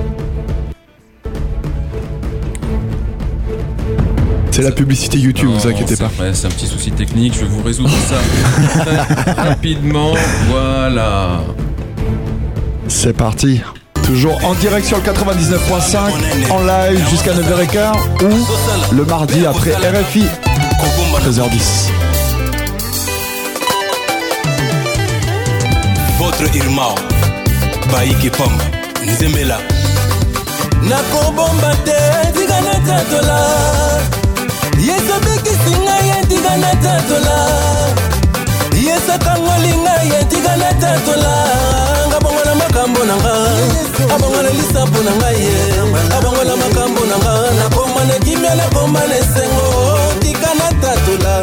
[4.56, 6.12] C'est la publicité YouTube, vous inquiétez pas.
[6.32, 10.14] C'est un petit souci technique, je vais vous résoudre ça rapidement.
[10.48, 11.42] Voilà.
[12.88, 13.62] C'est parti.
[14.04, 20.26] Toujours en direct sur le 99.5, en live jusqu'à 9h15 ou le mardi après RFI,
[21.28, 21.90] 13h10.
[26.20, 26.96] votre irmao
[27.92, 28.64] baiki pamba
[29.04, 29.58] nzembela
[30.88, 32.04] nakobomba te
[34.88, 37.38] yesu abikisi ngai ye tika natatola
[38.88, 41.34] yesu akangoli ngai ye tika natatola
[42.08, 43.34] nga bongola makambo na nga.
[44.16, 45.58] Abongola lisapo na ngai ye.
[46.18, 47.34] Abongola makambo na nga.
[47.60, 49.68] Nakoma na kimia nakoma na esengo.
[50.20, 51.34] Tika natatola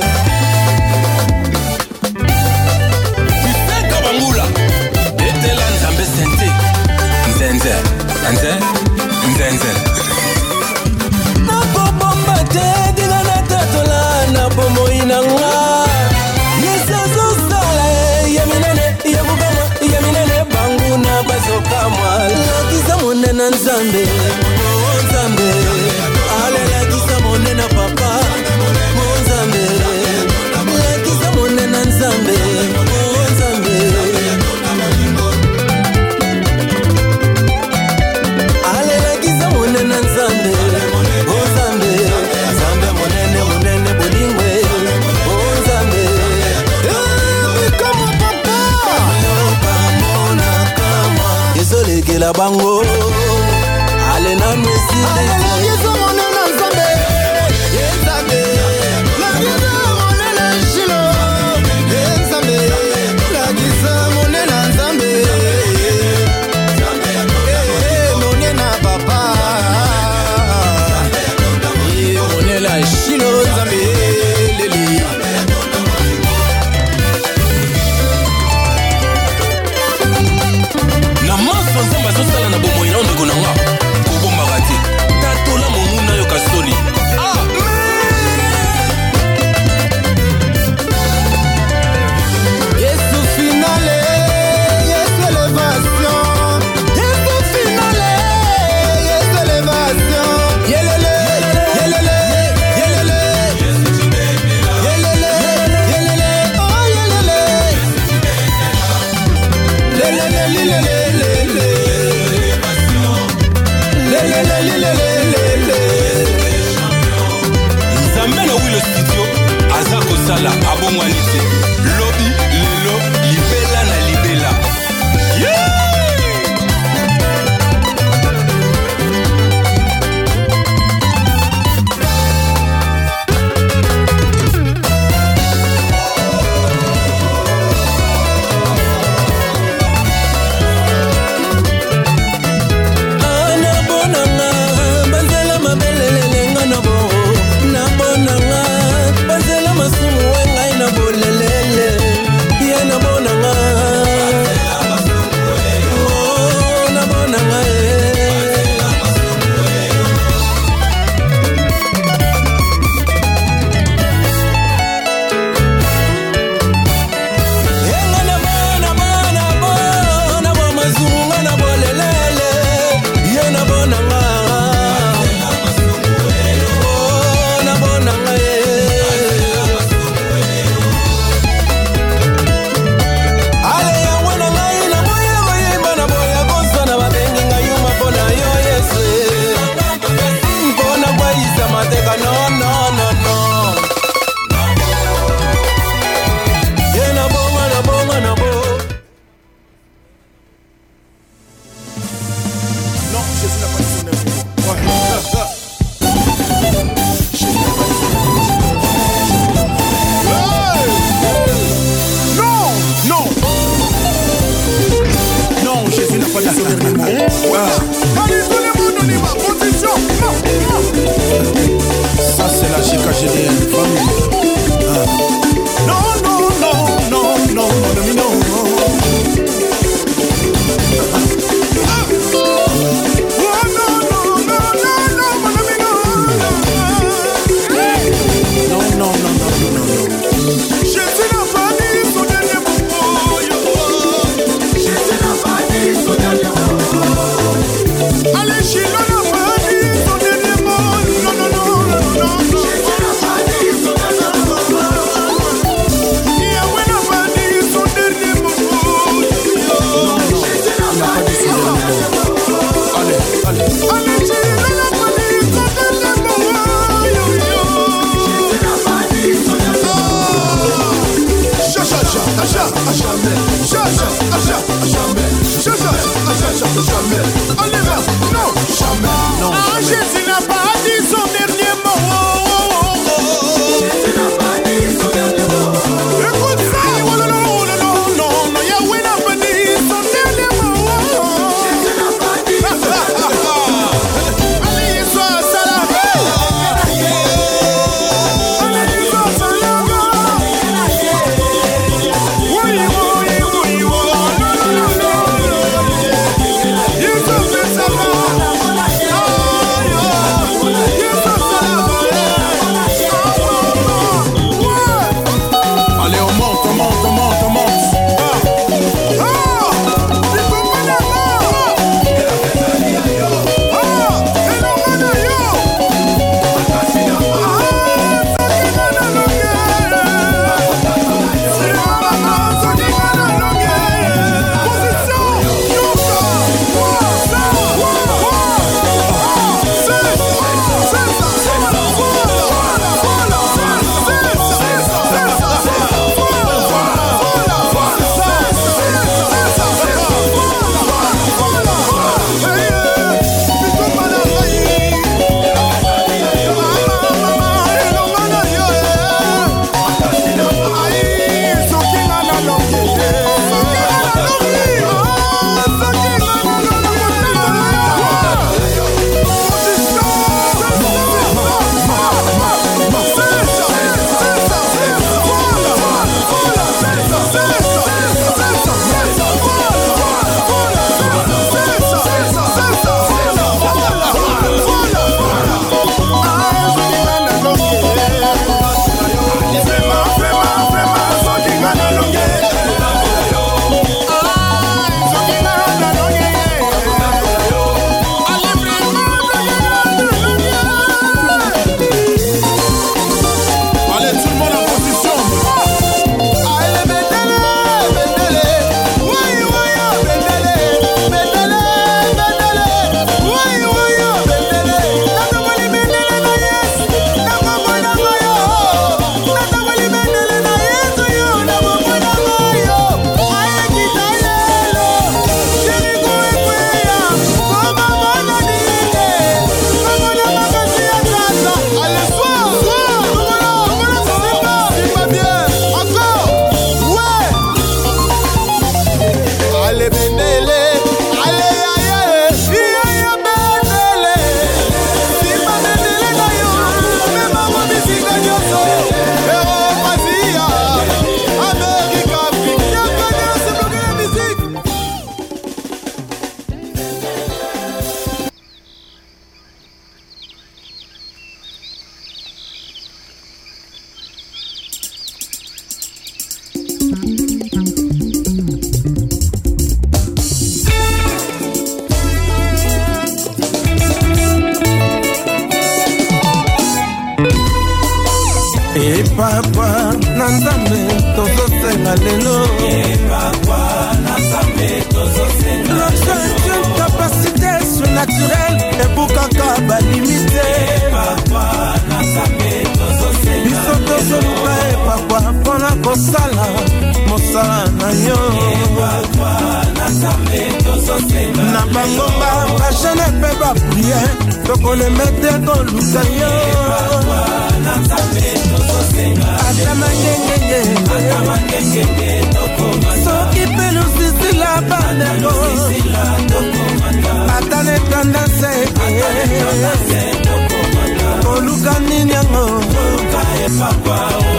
[23.81, 25.49] nzambe oh monzambe
[26.45, 28.11] alelakisa monena papa.
[28.97, 29.59] Monzambe
[30.79, 32.37] lakisa monena nzambe.
[32.87, 33.77] Monzambe
[38.79, 40.53] alelakisa monena nzambe.
[40.53, 41.93] Oh monzambe
[42.53, 44.51] nzambe monene monene bolingwe.
[45.27, 46.05] Monzambe
[51.61, 53.10] ezolegela eh, bango.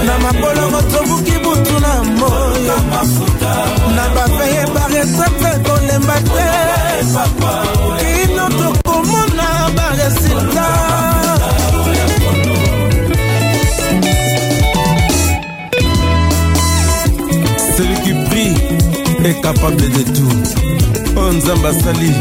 [0.06, 2.76] na mabolongo tobuki butu na moyo.
[3.95, 6.48] Na bapeye baresepte kolemba te.
[7.99, 10.68] Kino tokomona baresulta
[17.77, 18.53] celui qui prie
[19.26, 21.19] est capable de tout.
[21.19, 22.11] O nzambe asali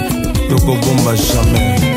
[0.49, 1.90] tokobomba jamais.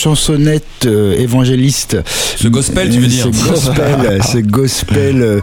[0.00, 1.98] Douces chansonnettes euh, évangélistes.
[2.36, 5.22] Ce gospel, tu veux dire Ce gospel, ce gospel.
[5.22, 5.40] euh,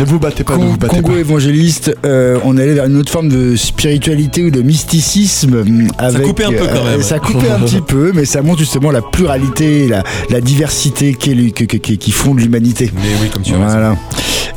[0.00, 1.18] Ne vous battez pas, ne vous battez Congo pas.
[1.18, 5.64] évangéliste, euh, on allait vers une autre forme de spiritualité ou de mysticisme.
[5.98, 7.02] Avec, coupait un peu quand même.
[7.02, 11.52] Ça coupait un petit peu, mais ça montre justement la pluralité, la, la diversité qui,
[11.52, 12.90] qui, qui- qui font de l'humanité.
[12.94, 13.96] Mais oui, comme tu as raison.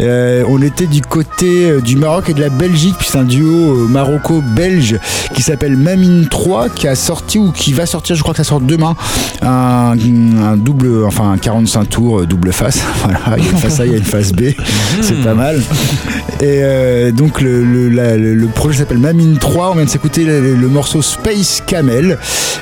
[0.02, 3.24] Euh, on était du côté euh, du Maroc et de la Belgique, puis c'est un
[3.24, 5.00] duo euh, maroco-belge
[5.34, 8.44] qui s'appelle Mamine 3, qui a sorti ou qui va sortir, je crois que ça
[8.44, 8.96] sort demain,
[9.42, 12.82] un, un double, enfin un 45 tours double face.
[13.06, 14.46] Voilà, il y a une face A, il y a une face B,
[15.02, 15.62] c'est pas mal.
[16.42, 21.02] Et euh, donc le, projet s'appelle Mamine 3, on vient de s'écouter le, le morceau
[21.02, 22.18] Space Camel,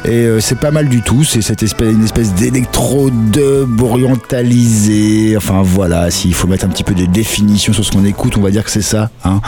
[0.05, 5.61] et euh, c'est pas mal du tout, c'est cette espèce, une espèce d'électro-dub orientalisé, enfin
[5.63, 8.51] voilà, s'il faut mettre un petit peu de définition sur ce qu'on écoute, on va
[8.51, 9.09] dire que c'est ça.
[9.23, 9.39] Hein.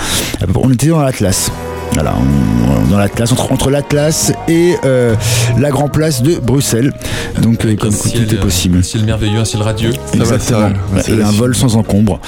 [0.55, 1.51] On était dans l'Atlas.
[1.95, 5.15] Voilà, on- dans l'Atlas, entre, entre l'Atlas et euh,
[5.57, 6.93] la Grand Place de Bruxelles.
[7.41, 8.79] Donc, euh, comme ciel, tout est possible.
[8.79, 9.93] Un ciel merveilleux, un ciel radieux.
[10.13, 10.69] Exactement.
[11.07, 12.19] Et un vol sans encombre.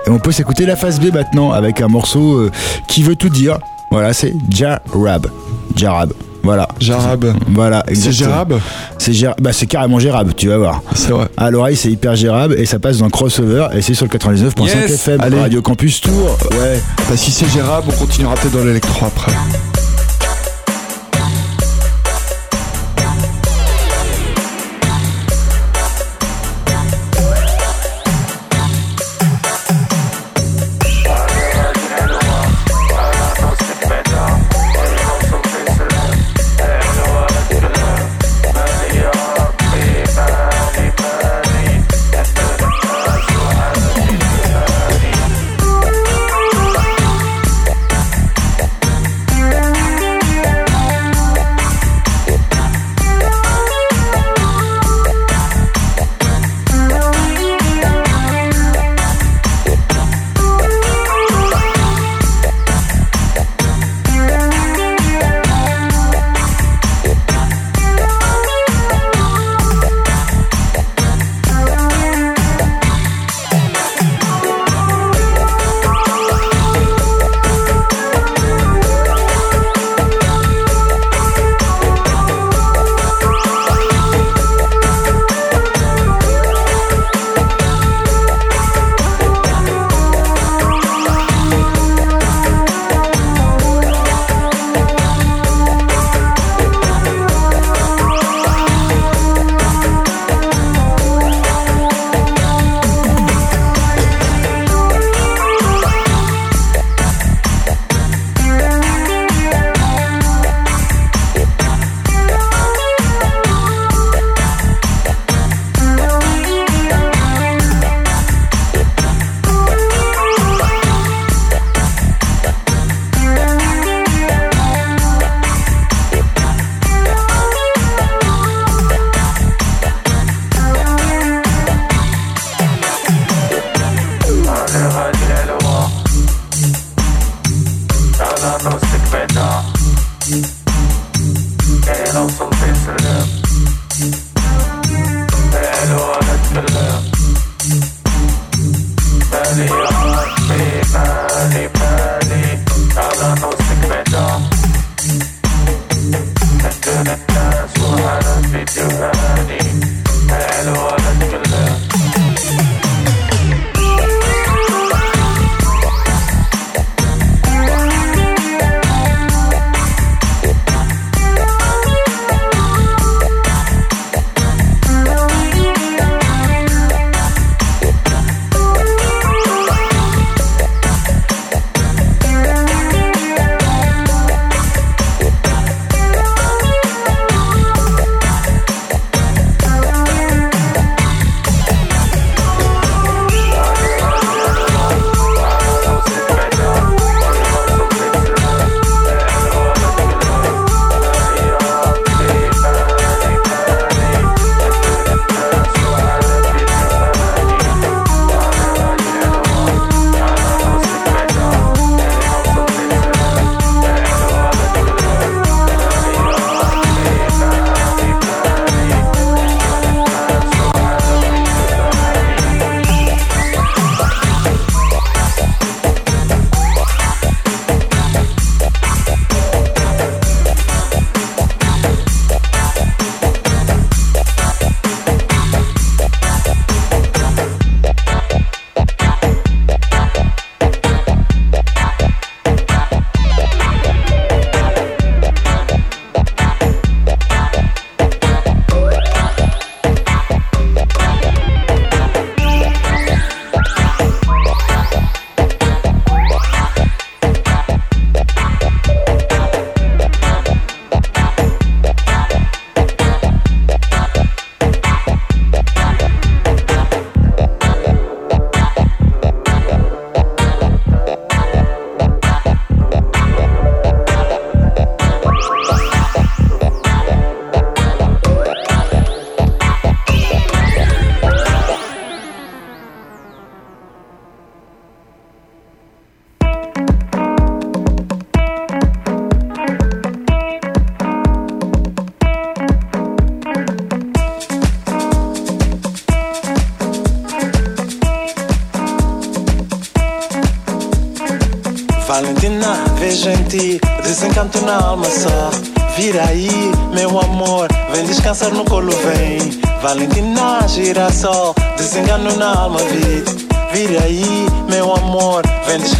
[0.06, 2.50] et on peut s'écouter la phase B maintenant avec un morceau euh,
[2.88, 3.58] qui veut tout dire.
[3.90, 5.28] Voilà, c'est Jarab.
[5.76, 6.12] Jarab.
[6.42, 6.68] Voilà.
[6.80, 7.24] Jarab.
[7.48, 7.84] Voilà.
[7.86, 8.30] C'est exactement.
[8.30, 8.60] Gérab
[8.98, 10.82] C'est Géra- bah, c'est carrément Gérab, tu vas voir.
[10.94, 11.28] C'est vrai.
[11.36, 14.64] À l'oreille, c'est hyper Gérab et ça passe dans crossover et c'est sur le 99.5
[14.66, 14.90] Yes.
[14.92, 15.40] FM Allez.
[15.40, 16.36] Radio Campus Tour.
[16.52, 16.80] Ouais.
[17.08, 19.32] Bah, si c'est Gérab, on continuera peut-être dans l'électro après.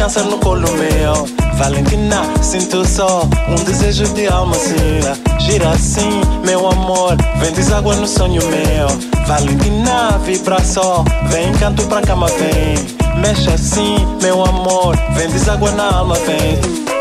[0.03, 1.25] câncer no colo meu.
[1.53, 5.17] Valentina, sinto só um desejo de alma gira.
[5.39, 8.87] Gira assim, meu amor, vem deságua no sonho meu.
[9.25, 12.75] Valentina, vibra só, vem canto pra cama, vem.
[13.21, 16.92] Mexe assim, meu amor, vem deságua na alma, vem.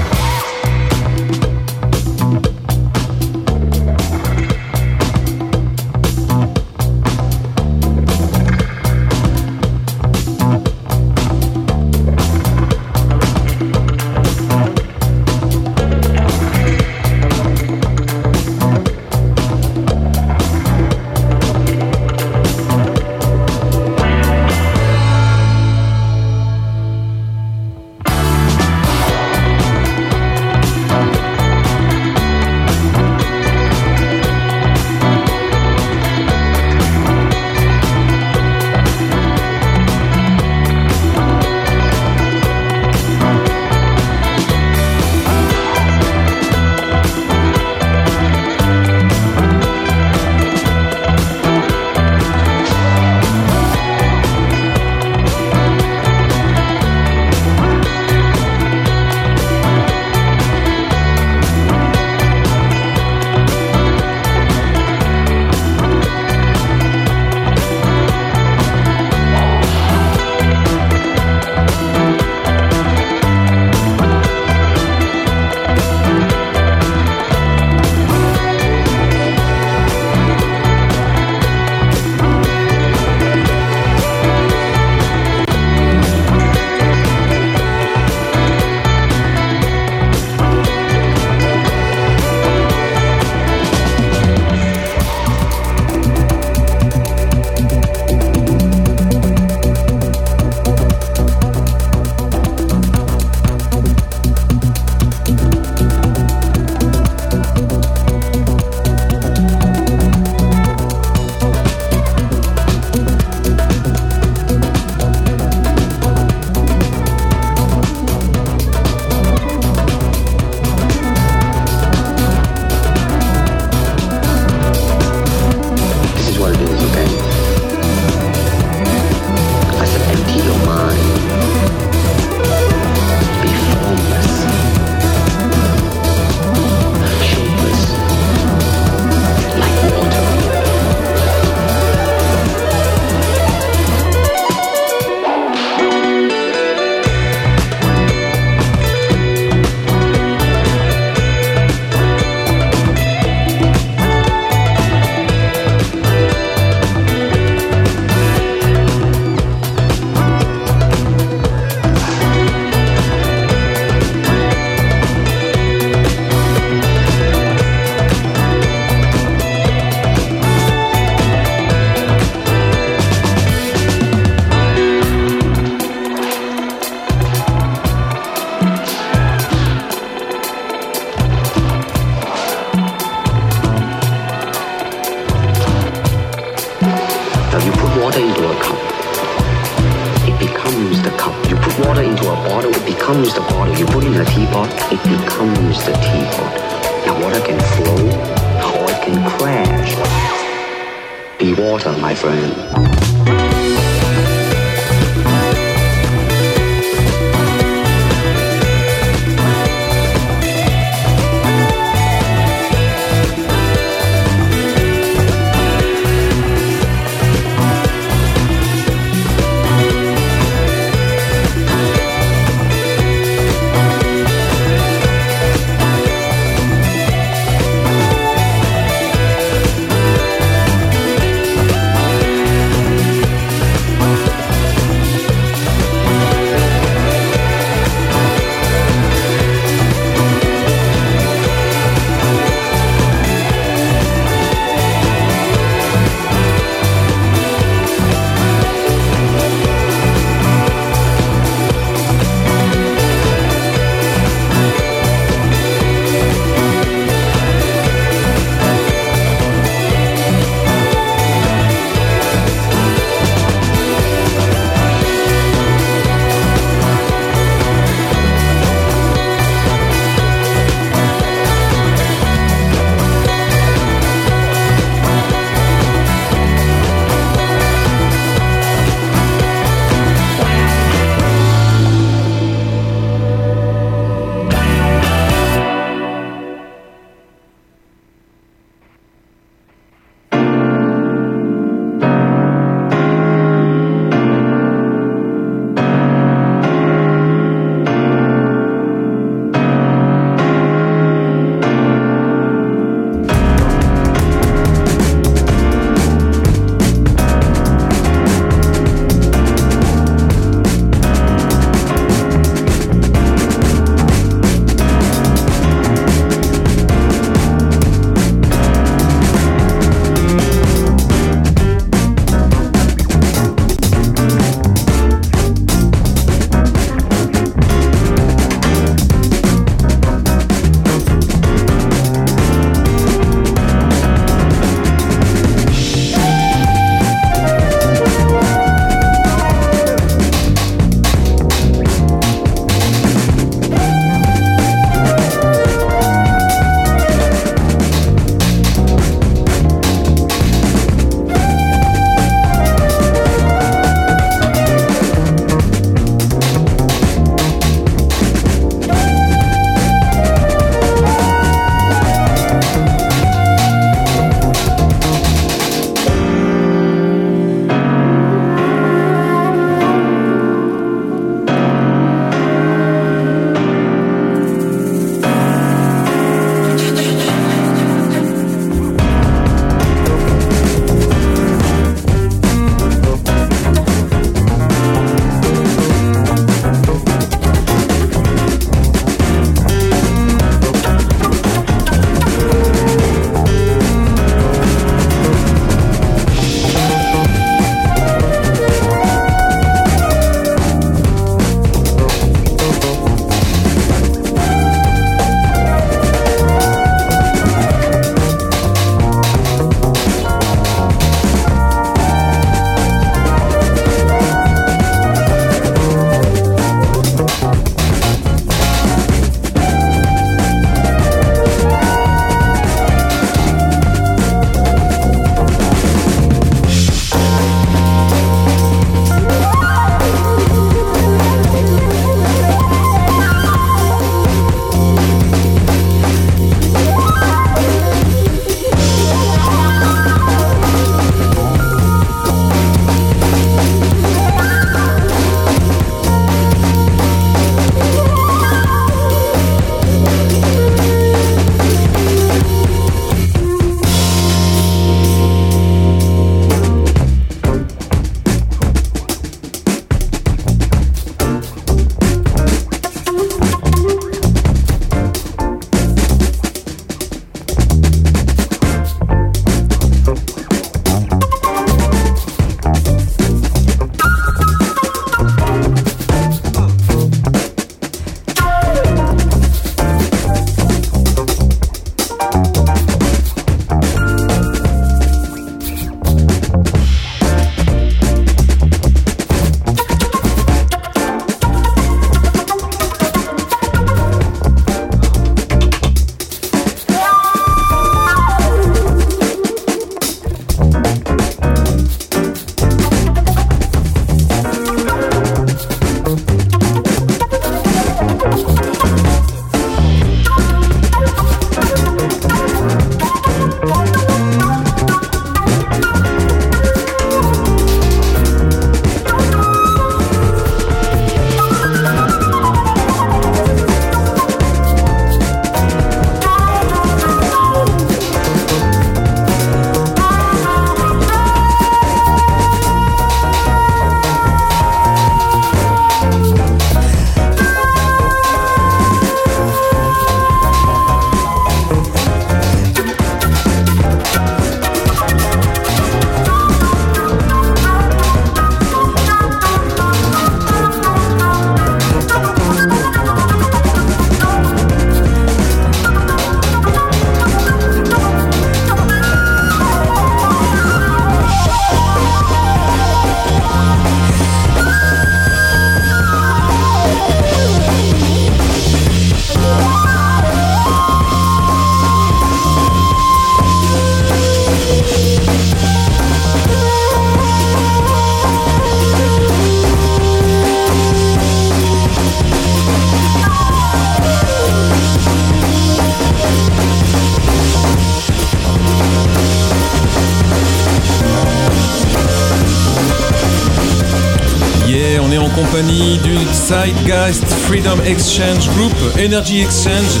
[595.54, 600.00] Compagnie du Zeitgeist Freedom Exchange Group, Energy Exchange.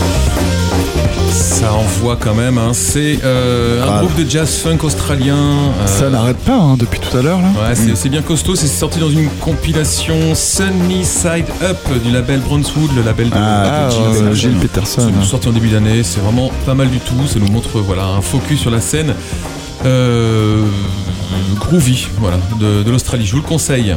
[1.30, 2.72] Ça envoie quand même, hein.
[2.72, 5.36] c'est euh, un groupe de jazz funk australien.
[5.36, 7.48] euh, Ça n'arrête pas hein, depuis tout à l'heure là.
[7.68, 12.40] Ouais, c'est c'est bien costaud, c'est sorti dans une compilation Sunny Side Up du label
[12.40, 14.34] Brownswood, le label de, Ah, de euh, Peterson.
[14.34, 15.12] Gilles Peterson.
[15.22, 18.06] C'est sorti en début d'année, c'est vraiment pas mal du tout, ça nous montre voilà,
[18.06, 19.14] un focus sur la scène
[19.86, 20.64] euh,
[21.60, 23.94] groovy voilà, de, de l'Australie, je vous le conseille.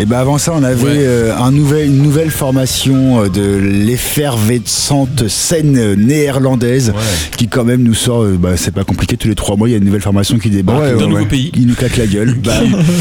[0.00, 0.96] Et ben avant ça, on avait Ouais.
[0.98, 6.92] euh, un nouvel, une nouvelle formation euh, de l'effervescente scène néerlandaise
[7.36, 9.72] qui quand même nous sort, euh, bah, c'est pas compliqué, tous les trois mois il
[9.72, 10.80] y a une nouvelle formation qui débarque.
[10.82, 11.50] Ouais, D'un nouveau pays.
[11.50, 12.36] Qui nous claque la gueule.
[12.44, 12.52] Bah,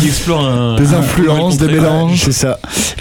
[0.02, 2.22] qui explore un, Des influences, un des mélanges.
[2.24, 2.57] C'est ça.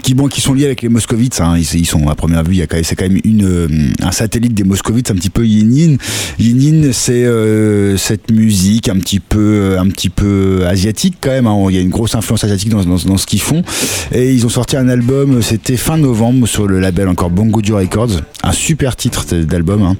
[0.06, 1.40] Qui, sont liés avec les moscovites.
[1.40, 1.58] Hein.
[1.58, 3.68] Ils, sont à première vue, c'est quand même une, euh,
[4.00, 5.96] un satellite des moscovites, un petit peu Yinin.
[6.38, 11.48] Yinin, c'est euh, cette musique un petit peu, un petit peu asiatique quand même.
[11.48, 11.56] hein.
[11.70, 13.64] Il y a une grosse influence asiatique dans, ce qu'ils font.
[14.12, 15.42] Et ils ont sorti un album.
[15.42, 18.20] C'était fin novembre sur le label encore Bongo Joe Records.
[18.44, 19.82] Un super titre d'album.
[19.82, 19.96] Hein.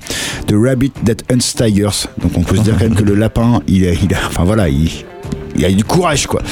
[0.47, 2.07] The Rabbit That Hunts Tigers.
[2.23, 3.91] Donc on peut se dire quand même que le lapin, il a,
[4.29, 4.89] enfin voilà, il
[5.59, 6.43] il a du courage quoi.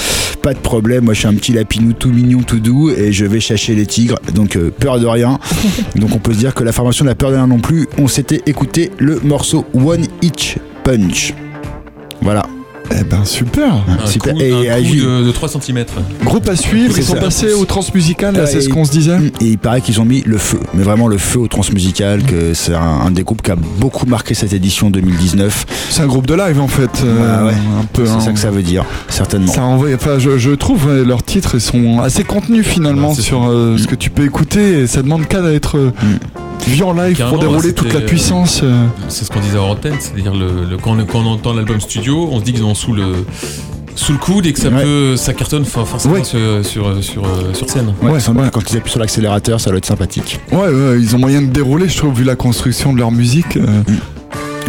[0.45, 3.25] Pas de problème, moi je suis un petit lapinou tout mignon, tout doux et je
[3.25, 5.39] vais chasser les tigres, donc euh, peur de rien.
[5.97, 7.89] donc on peut se dire que la formation n'a peur de rien non plus.
[7.97, 11.33] On s'était écouté le morceau One Itch Punch.
[12.21, 12.45] Voilà.
[12.97, 13.85] Eh ben super.
[14.03, 14.35] Un super.
[14.35, 15.85] coup, et un à coup Ju- de, de 3 cm.
[16.25, 17.21] Groupe à suivre, ils sont ça.
[17.21, 19.16] passés au transmusical, là, Ouais, c'est ce qu'on se disait.
[19.41, 22.55] Et il paraît qu'ils ont mis le feu, mais vraiment le feu au transmusical, que
[22.55, 25.66] c'est un, un des groupes qui a beaucoup marqué cette édition 2019.
[25.91, 27.03] C'est un groupe de live en fait.
[27.05, 27.53] euh, ouais.
[27.53, 28.07] Un peu.
[28.07, 28.21] C'est hein.
[28.21, 29.53] ça que ça veut dire, certainement.
[29.53, 33.15] Ça envoie, enfin, je, je trouve ouais, leurs titres ils sont assez contenus finalement Ouais,
[33.16, 35.91] c'est sur euh, ce que tu peux écouter et ça demande qu'à être euh,
[36.66, 38.61] vu en live Carrément, pour dérouler toute la puissance.
[38.62, 38.86] euh.
[39.09, 41.81] C'est ce qu'on disait à antenne, c'est-à-dire le, le- quand, on, quand on entend l'album
[41.81, 43.24] studio, on se dit qu'ils ont sous le
[43.97, 44.82] sous le coude et que ça Ouais.
[44.82, 46.24] peut ça cartonne for- forcément Ouais.
[46.24, 47.95] sur, sur, sur, euh, sur scène.
[48.03, 48.19] Ouais,
[48.53, 50.41] quand ils appuient sur l'accélérateur, ça doit être sympathique.
[50.51, 53.57] Ouais, ouais, ils ont moyen de dérouler, je trouve, vu la construction de leur musique.
[53.57, 53.82] euh,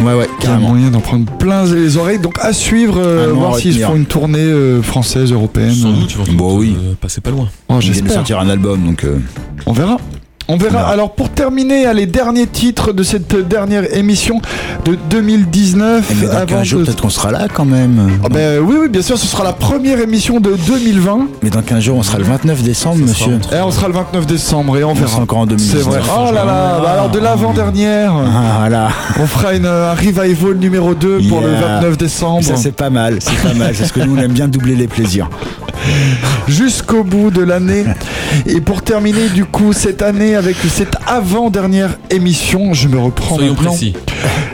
[0.04, 0.70] Ouais, ouais, Il y a carrément.
[0.70, 2.20] moyen d'en prendre plein les oreilles.
[2.20, 5.72] Donc à suivre, euh, Ah non, voir s'ils font une tournée euh, française, européenne.
[5.74, 6.76] Sans doute, ils vont sans Bon, doute, oui.
[6.78, 7.48] euh, passer pas loin.
[7.70, 8.14] Oh, Ils viennent de J'espère.
[8.14, 9.06] sortir un album, donc.
[9.06, 9.18] euh,
[9.66, 9.98] On verra.
[10.48, 10.82] On verra.
[10.88, 14.42] Alors pour terminer, les derniers titres de cette dernière émission
[14.86, 16.08] de 2019.
[16.12, 18.12] eh, mais dans avant 15 jours, de- peut-être qu'on sera là quand même.
[18.24, 21.28] Ah ben, oui, oui, bien sûr, ce sera la première émission de 2020.
[21.42, 23.40] Mais dans 15 jours, on sera le 29 décembre, Ça monsieur.
[23.42, 25.08] sera Et on sera le 29 décembre et on On verra.
[25.08, 25.84] sera encore en 2019.
[25.84, 26.00] C'est vrai.
[26.16, 28.90] Oh là là, bah alors de l'avant-dernière, Ah, voilà.
[29.20, 31.80] on fera une, un revival numéro 2 pour le Yeah.
[31.80, 32.44] 29 décembre.
[32.44, 33.74] Ça, c'est pas mal, c'est pas mal.
[33.78, 35.30] Parce que nous, on aime bien doubler les plaisirs.
[36.48, 37.86] Jusqu'au bout de l'année.
[38.46, 43.54] Et pour terminer, du coup, cette année avec cette avant-dernière émission, je me reprends Soyons
[43.54, 43.72] maintenant.
[43.72, 43.94] précis.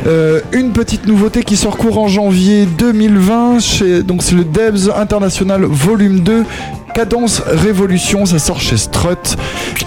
[0.07, 5.63] Euh, une petite nouveauté qui sort courant janvier 2020, chez, donc c'est le Debs International
[5.63, 6.43] Volume 2.
[6.93, 9.37] Cadence Révolution, ça sort chez Strut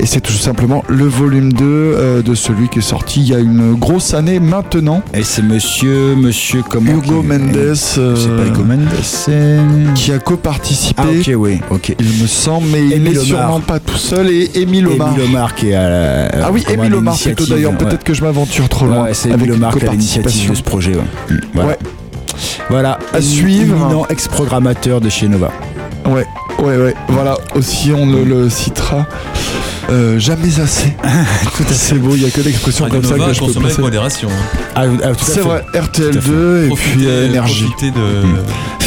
[0.00, 3.34] et c'est tout simplement le volume 2 euh, de celui qui est sorti il y
[3.34, 5.02] a une grosse année maintenant.
[5.12, 9.58] Et c'est monsieur, monsieur comment Hugo qui- Mendes, C'est euh, pas Hugo Mendes, c'est.
[9.94, 11.94] qui a coparticipé, Ah, ok, oui, ok.
[11.98, 15.08] il me semble, mais il n'est sûrement pas tout seul et Émile Omar.
[15.08, 16.46] Émile Omar qui est à la.
[16.46, 17.78] Ah oui, Émile Omar plutôt d'ailleurs, ouais.
[17.78, 19.04] peut-être que je m'aventure trop loin.
[19.04, 20.94] Ouais, c'est Émile Omar qui à l'initiative de ce projet.
[20.94, 21.02] Ouais.
[21.30, 21.68] Mm, Voilà.
[21.70, 21.78] Ouais.
[22.70, 22.98] Voilà.
[23.12, 24.06] À suivre.
[24.10, 25.50] Ex-programmateur de chez Nova.
[26.06, 26.26] Ouais,
[26.62, 26.94] ouais, ouais.
[27.08, 29.06] Voilà, aussi on le, le citera.
[29.90, 30.92] Euh, jamais assez.
[31.72, 33.76] C'est beau, il y a que l'expression Radio comme ça que je peux consommer avec
[33.76, 33.82] placer.
[33.82, 34.28] modération.
[34.30, 34.58] hein.
[34.74, 36.02] Ah, ah, C'est vrai, Tout à fait.
[36.02, 37.70] RTL2 et puis énergie.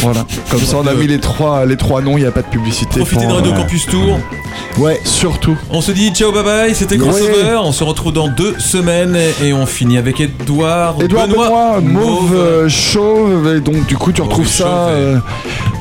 [0.04, 0.28] Voilà.
[0.52, 2.18] Comme ça, on a mis les trois, les trois noms.
[2.18, 3.00] Il n'y a pas de publicité.
[3.00, 4.20] profitez de Radio euh, Campus Tour.
[4.78, 5.02] Ouais.
[5.04, 5.58] Surtout.
[5.72, 7.58] On se dit ciao bye bye, c'était Crossover.
[7.64, 12.70] On se retrouve dans deux semaines et on finit avec Edouard Edouard Benoît, Mauve euh,
[12.70, 13.56] Chauve.
[13.58, 15.18] Et donc, du coup, tu retrouves ça euh,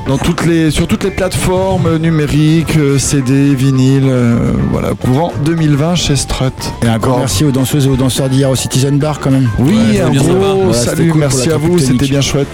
[0.08, 4.04] dans toutes les, sur toutes les plateformes numériques, CD, vinyle.
[4.08, 6.52] euh, voilà, courant 2020 chez Strut.
[6.82, 9.48] Et grand merci aux danseuses et aux danseurs d'hier au Citizen Bar quand même.
[9.58, 10.32] Oui, Ouais, un gros
[10.64, 12.48] Voilà, salut, cool merci à vous, c'était bien chouette.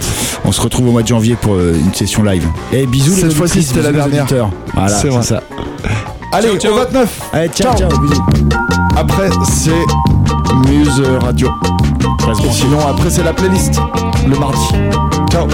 [0.45, 2.45] On se retrouve au mois de janvier pour euh, une session live.
[2.71, 4.27] Et bisous Cette fois-ci, c'était la dernière.
[4.73, 5.41] Voilà, C'est ça.
[6.31, 6.73] Allez, Ciao, ciao.
[6.73, 7.19] au 29.
[7.33, 7.89] Allez, ciao, Ciao.
[7.89, 8.23] ciao, bisous.
[8.95, 11.49] Après, c'est Muse Radio.
[12.29, 13.79] Et sinon, après, c'est la playlist,
[14.27, 14.59] le mardi.
[15.31, 15.47] Ciao.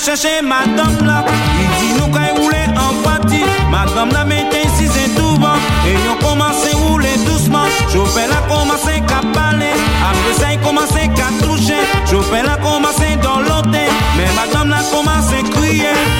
[0.00, 1.24] chercher madame là.
[1.60, 3.44] Il dit nous quand rouler en partie.
[3.70, 5.56] Madame la mettait si c'est tout bon.
[5.86, 7.66] Et on commencé à rouler doucement.
[7.92, 9.72] Chauffeur la commencé à parler.
[10.10, 11.80] Après ça, il commençait à toucher.
[12.10, 13.90] Chauffeur la commencé dans l'hôtel.
[14.16, 16.19] Mais madame la commencé à crier.